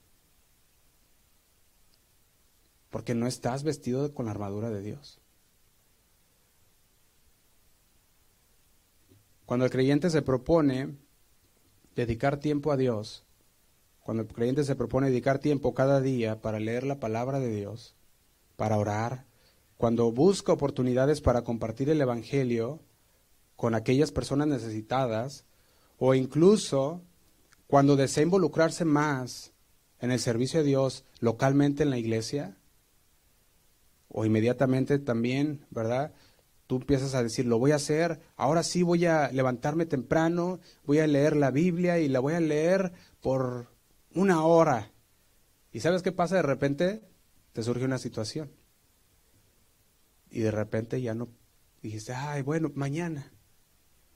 [2.90, 5.20] Porque no estás vestido con la armadura de Dios.
[9.44, 10.96] Cuando el creyente se propone
[11.94, 13.24] dedicar tiempo a Dios,
[14.00, 17.94] cuando el creyente se propone dedicar tiempo cada día para leer la palabra de Dios,
[18.56, 19.26] para orar,
[19.78, 22.80] cuando busca oportunidades para compartir el Evangelio
[23.54, 25.44] con aquellas personas necesitadas,
[25.98, 27.00] o incluso
[27.68, 29.52] cuando desea involucrarse más
[30.00, 32.56] en el servicio de Dios localmente en la iglesia,
[34.08, 36.12] o inmediatamente también, ¿verdad?
[36.66, 40.98] Tú empiezas a decir, lo voy a hacer, ahora sí voy a levantarme temprano, voy
[40.98, 43.68] a leer la Biblia y la voy a leer por
[44.12, 44.90] una hora.
[45.72, 46.36] ¿Y sabes qué pasa?
[46.36, 47.02] De repente
[47.52, 48.50] te surge una situación.
[50.38, 51.28] Y de repente ya no
[51.82, 53.32] dijiste, ay, bueno, mañana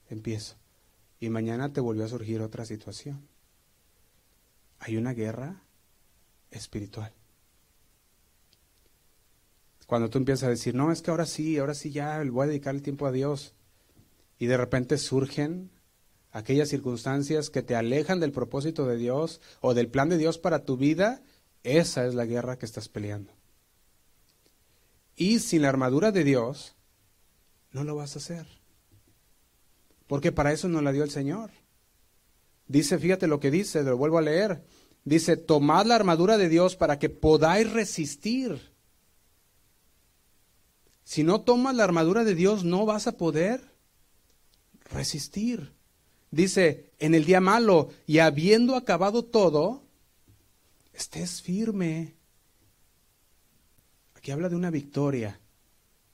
[0.09, 0.55] empiezo.
[1.19, 3.27] Y mañana te volvió a surgir otra situación
[4.85, 5.63] hay una guerra
[6.51, 7.13] espiritual.
[9.87, 12.47] Cuando tú empiezas a decir, no, es que ahora sí, ahora sí ya voy a
[12.47, 13.53] dedicar el tiempo a Dios.
[14.39, 15.71] Y de repente surgen
[16.31, 20.65] aquellas circunstancias que te alejan del propósito de Dios o del plan de Dios para
[20.65, 21.21] tu vida,
[21.63, 23.32] esa es la guerra que estás peleando.
[25.15, 26.75] Y sin la armadura de Dios,
[27.71, 28.47] no lo vas a hacer.
[30.07, 31.51] Porque para eso nos la dio el Señor.
[32.67, 34.63] Dice, fíjate lo que dice, lo vuelvo a leer.
[35.05, 38.73] Dice, tomad la armadura de Dios para que podáis resistir.
[41.03, 43.61] Si no tomas la armadura de Dios, no vas a poder
[44.85, 45.73] resistir.
[46.31, 49.83] Dice, en el día malo y habiendo acabado todo,
[50.93, 52.15] estés firme.
[54.23, 55.37] Aquí habla de una victoria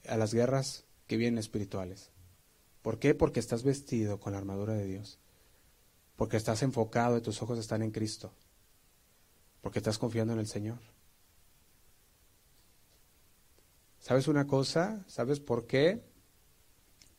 [0.08, 2.10] a las guerras que vienen espirituales.
[2.82, 3.14] ¿Por qué?
[3.14, 5.20] Porque estás vestido con la armadura de Dios
[6.20, 8.34] porque estás enfocado y tus ojos están en Cristo,
[9.62, 10.80] porque estás confiando en el Señor.
[14.00, 15.06] ¿Sabes una cosa?
[15.08, 16.04] ¿Sabes por qué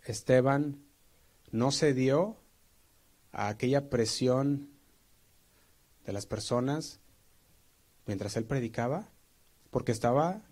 [0.05, 0.85] Esteban
[1.51, 2.37] no cedió
[3.33, 4.69] a aquella presión
[6.05, 7.01] de las personas
[8.05, 9.09] mientras él predicaba?
[9.71, 10.43] Porque estaba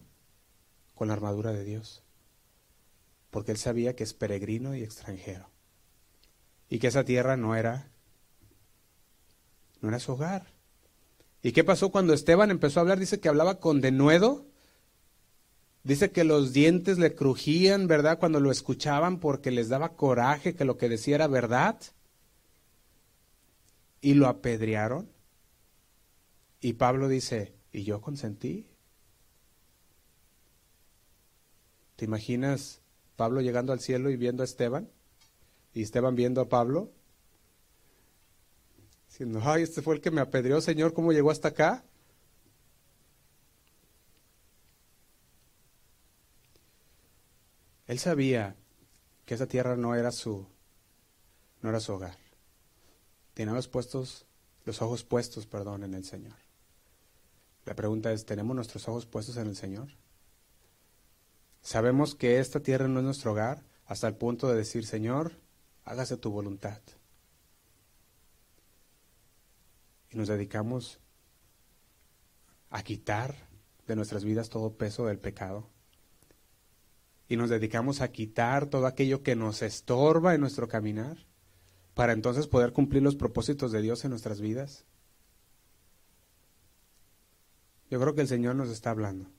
[0.98, 2.02] con la armadura de Dios.
[3.30, 5.48] Porque él sabía que es peregrino y extranjero.
[6.68, 7.90] Y que esa tierra no era
[9.80, 10.46] no era su hogar.
[11.40, 12.98] ¿Y qué pasó cuando Esteban empezó a hablar?
[12.98, 14.46] Dice que hablaba con denuedo.
[15.84, 18.18] Dice que los dientes le crujían, ¿verdad?
[18.18, 21.80] Cuando lo escuchaban porque les daba coraje que lo que decía era verdad.
[24.00, 25.08] Y lo apedrearon.
[26.60, 28.66] Y Pablo dice, ¿y yo consentí?
[31.98, 32.80] ¿Te imaginas
[33.16, 34.88] Pablo llegando al cielo y viendo a Esteban?
[35.74, 36.92] Y Esteban viendo a Pablo
[39.08, 41.82] diciendo, ay, este fue el que me apedreó, Señor, ¿cómo llegó hasta acá?
[47.88, 48.54] Él sabía
[49.26, 50.46] que esa tierra no era su,
[51.62, 52.16] no era su hogar.
[53.34, 54.24] Tenía los puestos,
[54.64, 56.36] los ojos puestos, perdón, en el Señor.
[57.64, 59.88] La pregunta es, ¿tenemos nuestros ojos puestos en el Señor?
[61.68, 65.32] Sabemos que esta tierra no es nuestro hogar hasta el punto de decir, Señor,
[65.84, 66.80] hágase tu voluntad.
[70.10, 70.98] y nos dedicamos
[72.70, 73.34] a quitar
[73.86, 75.68] de nuestras vidas todo peso del pecado
[77.28, 81.26] y nos dedicamos a quitar todo aquello que nos estorba en nuestro caminar
[81.92, 84.86] para entonces poder cumplir los propósitos de Dios en nuestras vidas?
[87.90, 89.37] Yo creo que el Señor nos está hablando.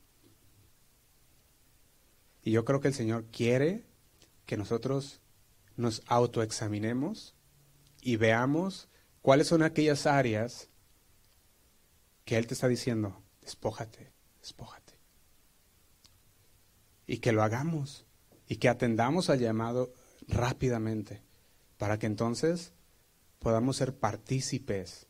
[2.43, 3.85] Y yo creo que el Señor quiere
[4.45, 5.21] que nosotros
[5.75, 7.35] nos autoexaminemos
[8.01, 8.89] y veamos
[9.21, 10.69] cuáles son aquellas áreas
[12.25, 14.93] que Él te está diciendo, despójate, despójate.
[17.07, 18.05] Y que lo hagamos
[18.47, 19.93] y que atendamos al llamado
[20.27, 21.23] rápidamente
[21.77, 22.73] para que entonces
[23.39, 25.07] podamos ser partícipes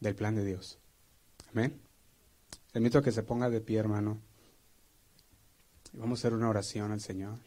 [0.00, 0.78] del plan de Dios.
[1.50, 1.80] Amén.
[2.72, 4.20] Te invito a que se ponga de pie, hermano.
[5.96, 7.38] Vamos a hacer una oración al Señor.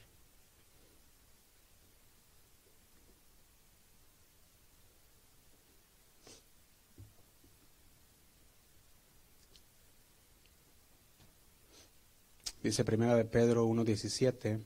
[12.64, 14.60] Dice Primera de Pedro 1.17.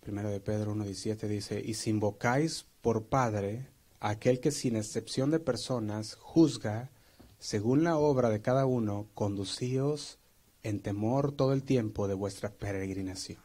[0.00, 3.66] Primera de Pedro 1.17 dice, y si invocáis por Padre
[3.98, 6.92] aquel que sin excepción de personas juzga
[7.40, 10.18] según la obra de cada uno, conducíos
[10.64, 13.40] en temor todo el tiempo de vuestra peregrinación.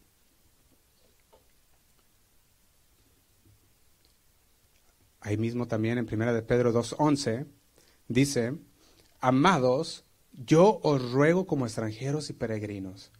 [5.22, 7.46] Ahí mismo también en Primera de Pedro 2.11
[8.08, 8.56] dice,
[9.20, 13.12] amados, yo os ruego como extranjeros y peregrinos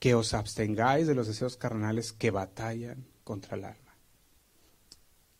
[0.00, 3.96] que os abstengáis de los deseos carnales que batallan contra el alma.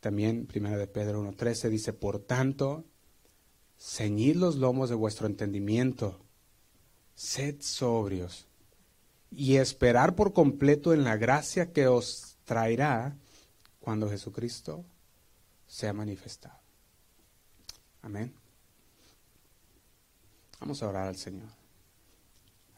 [0.00, 2.84] También Primera de Pedro 1.13 dice, por tanto,
[3.76, 6.24] ceñid los lomos de vuestro entendimiento,
[7.18, 8.46] sed sobrios
[9.32, 13.16] y esperar por completo en la gracia que os traerá
[13.80, 14.84] cuando Jesucristo
[15.66, 16.60] sea manifestado.
[18.02, 18.32] Amén.
[20.60, 21.48] Vamos a orar al Señor.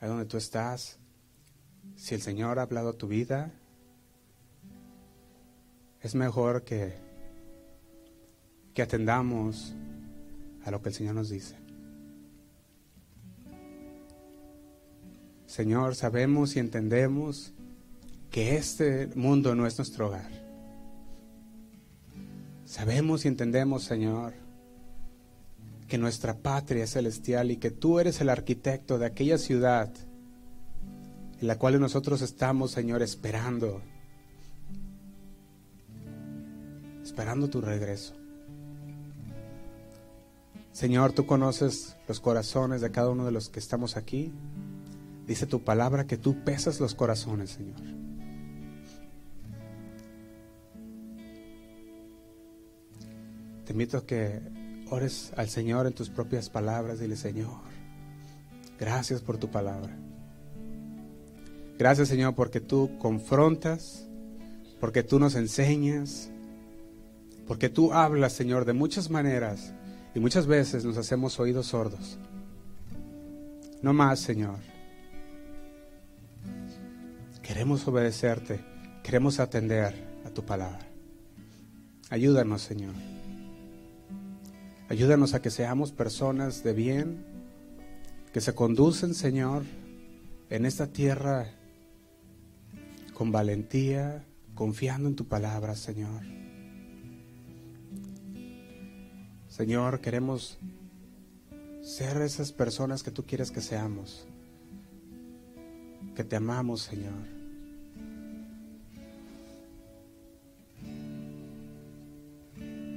[0.01, 0.97] Ahí donde tú estás,
[1.95, 3.53] si el Señor ha hablado a tu vida,
[6.01, 6.95] es mejor que,
[8.72, 9.74] que atendamos
[10.64, 11.59] a lo que el Señor nos dice.
[15.51, 17.53] Señor, sabemos y entendemos
[18.30, 20.30] que este mundo no es nuestro hogar.
[22.64, 24.34] Sabemos y entendemos, Señor,
[25.88, 29.90] que nuestra patria es celestial y que tú eres el arquitecto de aquella ciudad
[31.40, 33.82] en la cual nosotros estamos, Señor, esperando,
[37.03, 38.14] esperando tu regreso.
[40.70, 44.32] Señor, tú conoces los corazones de cada uno de los que estamos aquí.
[45.31, 47.81] Dice tu palabra que tú pesas los corazones, Señor.
[53.64, 54.41] Te invito a que
[54.91, 56.99] ores al Señor en tus propias palabras.
[56.99, 57.61] Dile, Señor,
[58.76, 59.97] gracias por tu palabra.
[61.78, 64.09] Gracias, Señor, porque tú confrontas,
[64.81, 66.28] porque tú nos enseñas,
[67.47, 69.74] porque tú hablas, Señor, de muchas maneras
[70.12, 72.18] y muchas veces nos hacemos oídos sordos.
[73.81, 74.59] No más, Señor.
[77.61, 78.58] Queremos obedecerte,
[79.02, 79.92] queremos atender
[80.24, 80.80] a tu palabra.
[82.08, 82.94] Ayúdanos, Señor.
[84.88, 87.22] Ayúdanos a que seamos personas de bien,
[88.32, 89.64] que se conducen, Señor,
[90.48, 91.48] en esta tierra
[93.12, 96.22] con valentía, confiando en tu palabra, Señor.
[99.48, 100.58] Señor, queremos
[101.82, 104.26] ser esas personas que tú quieres que seamos,
[106.14, 107.39] que te amamos, Señor.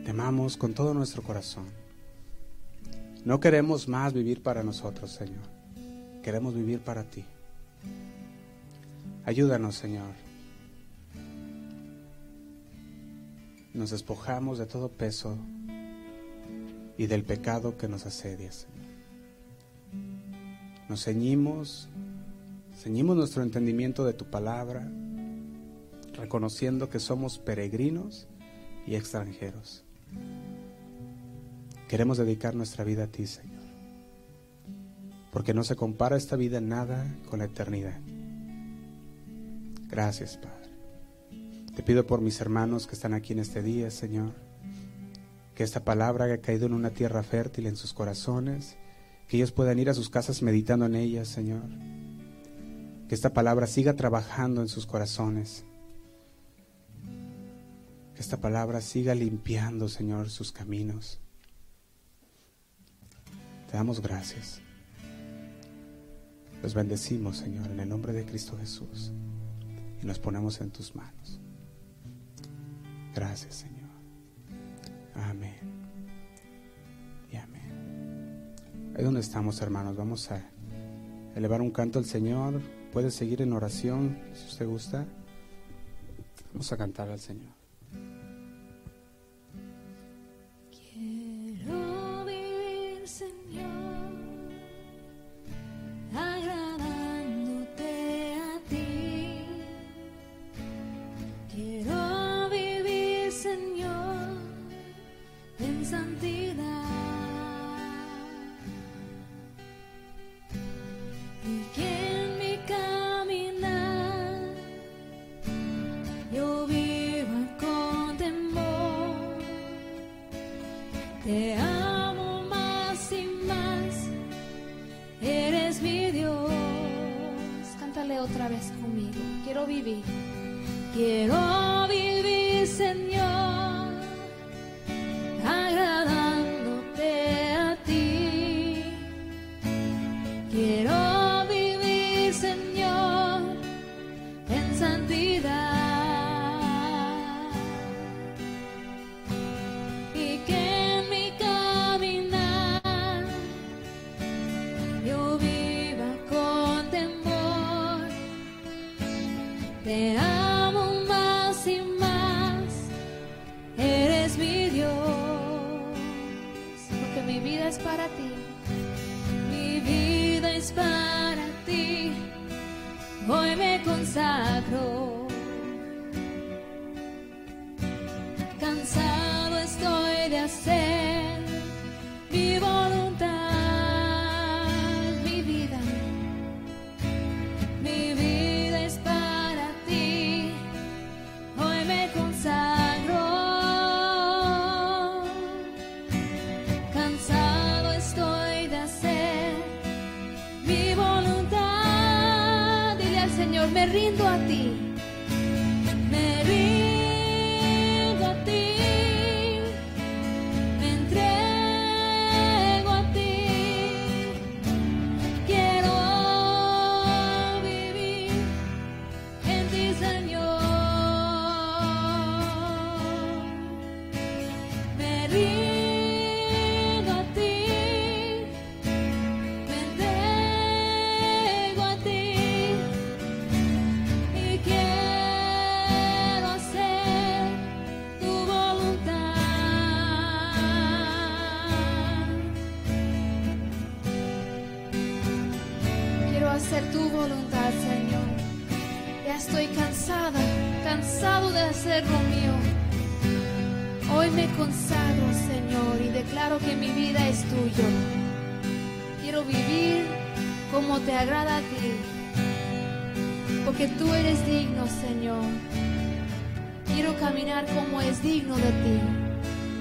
[0.04, 1.66] Te amamos con todo nuestro corazón.
[3.24, 5.44] No queremos más vivir para nosotros, Señor.
[6.22, 7.24] Queremos vivir para ti.
[9.24, 10.12] Ayúdanos, Señor.
[13.74, 15.38] Nos despojamos de todo peso
[16.98, 18.74] y del pecado que nos asedia, Señor.
[20.90, 21.88] Nos ceñimos,
[22.76, 24.86] ceñimos nuestro entendimiento de tu palabra,
[26.14, 28.28] reconociendo que somos peregrinos
[28.86, 29.86] y extranjeros.
[31.88, 33.62] Queremos dedicar nuestra vida a ti, Señor.
[35.32, 38.00] Porque no se compara esta vida en nada con la eternidad.
[39.90, 40.72] Gracias, Padre.
[41.76, 44.34] Te pido por mis hermanos que están aquí en este día, Señor,
[45.56, 48.78] que esta palabra haya caído en una tierra fértil en sus corazones,
[49.28, 51.64] que ellos puedan ir a sus casas meditando en ella, Señor.
[53.08, 55.66] Que esta palabra siga trabajando en sus corazones.
[58.24, 61.20] Esta palabra siga limpiando, Señor, sus caminos.
[63.70, 64.62] Te damos gracias.
[66.62, 69.12] Los bendecimos, Señor, en el nombre de Cristo Jesús.
[70.02, 71.42] y nos ponemos en tus manos.
[73.14, 73.90] Gracias, Señor.
[75.16, 75.60] Amén.
[77.30, 78.56] Y amén.
[78.96, 80.50] Ahí donde estamos, hermanos, vamos a
[81.36, 82.62] elevar un canto al Señor.
[82.94, 85.06] Puede seguir en oración si usted gusta.
[86.54, 87.63] Vamos a cantar al Señor.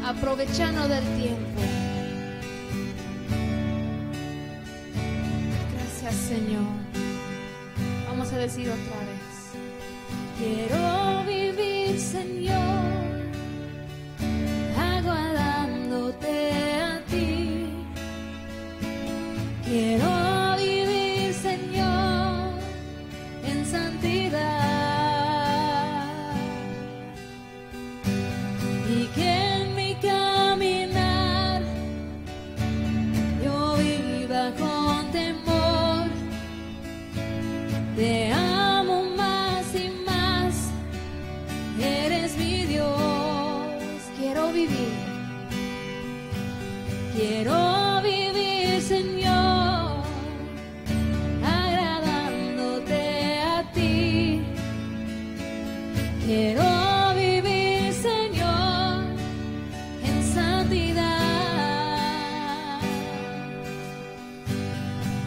[0.04, 1.60] Aprovechando del tiempo.
[5.74, 6.64] Gracias Señor.
[8.08, 9.21] Vamos a decir otra vez.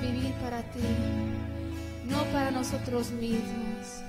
[0.00, 0.80] vivir para ti,
[2.08, 4.02] no para nosotros mismos.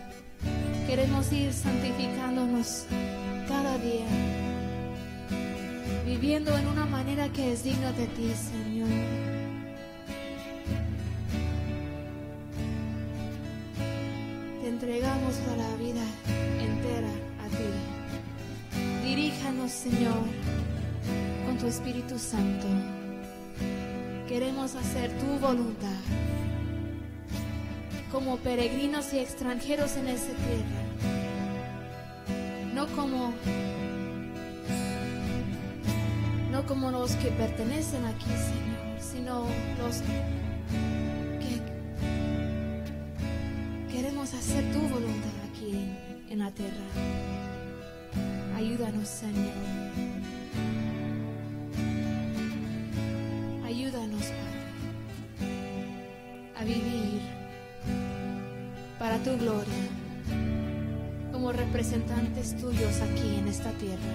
[0.88, 2.85] Queremos ir santificándonos
[3.47, 4.07] cada día,
[6.05, 8.89] viviendo en una manera que es digna de ti, Señor.
[14.61, 16.03] te entregamos la vida
[16.59, 17.09] entera
[17.43, 19.07] a ti.
[19.07, 20.23] Diríjanos, Señor,
[21.45, 22.68] con tu Espíritu Santo
[24.41, 26.01] queremos hacer tu voluntad.
[28.11, 30.81] Como peregrinos y extranjeros en esta tierra.
[32.73, 33.35] No como
[36.51, 39.45] no como los que pertenecen aquí, Señor, sino
[39.77, 40.01] los
[41.39, 41.61] que
[43.93, 45.88] queremos hacer tu voluntad aquí
[46.31, 46.88] en la tierra.
[48.55, 49.80] Ayúdanos, Señor.
[53.72, 55.48] Ayúdanos, Padre,
[56.57, 57.22] a vivir
[58.99, 59.88] para tu gloria
[61.31, 64.11] como representantes tuyos aquí en esta tierra.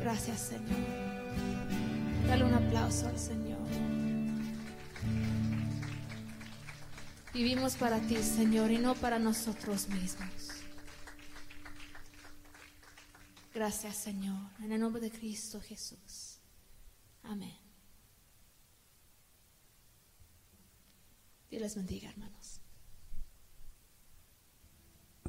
[0.00, 0.80] Gracias, Señor.
[2.26, 3.58] Dale un aplauso al Señor.
[7.34, 10.65] Vivimos para ti, Señor, y no para nosotros mismos.
[13.56, 16.36] Gracias, Señor, en el nombre de Cristo Jesús.
[17.22, 17.56] Amén.
[21.48, 22.35] Dios les bendiga, hermanos.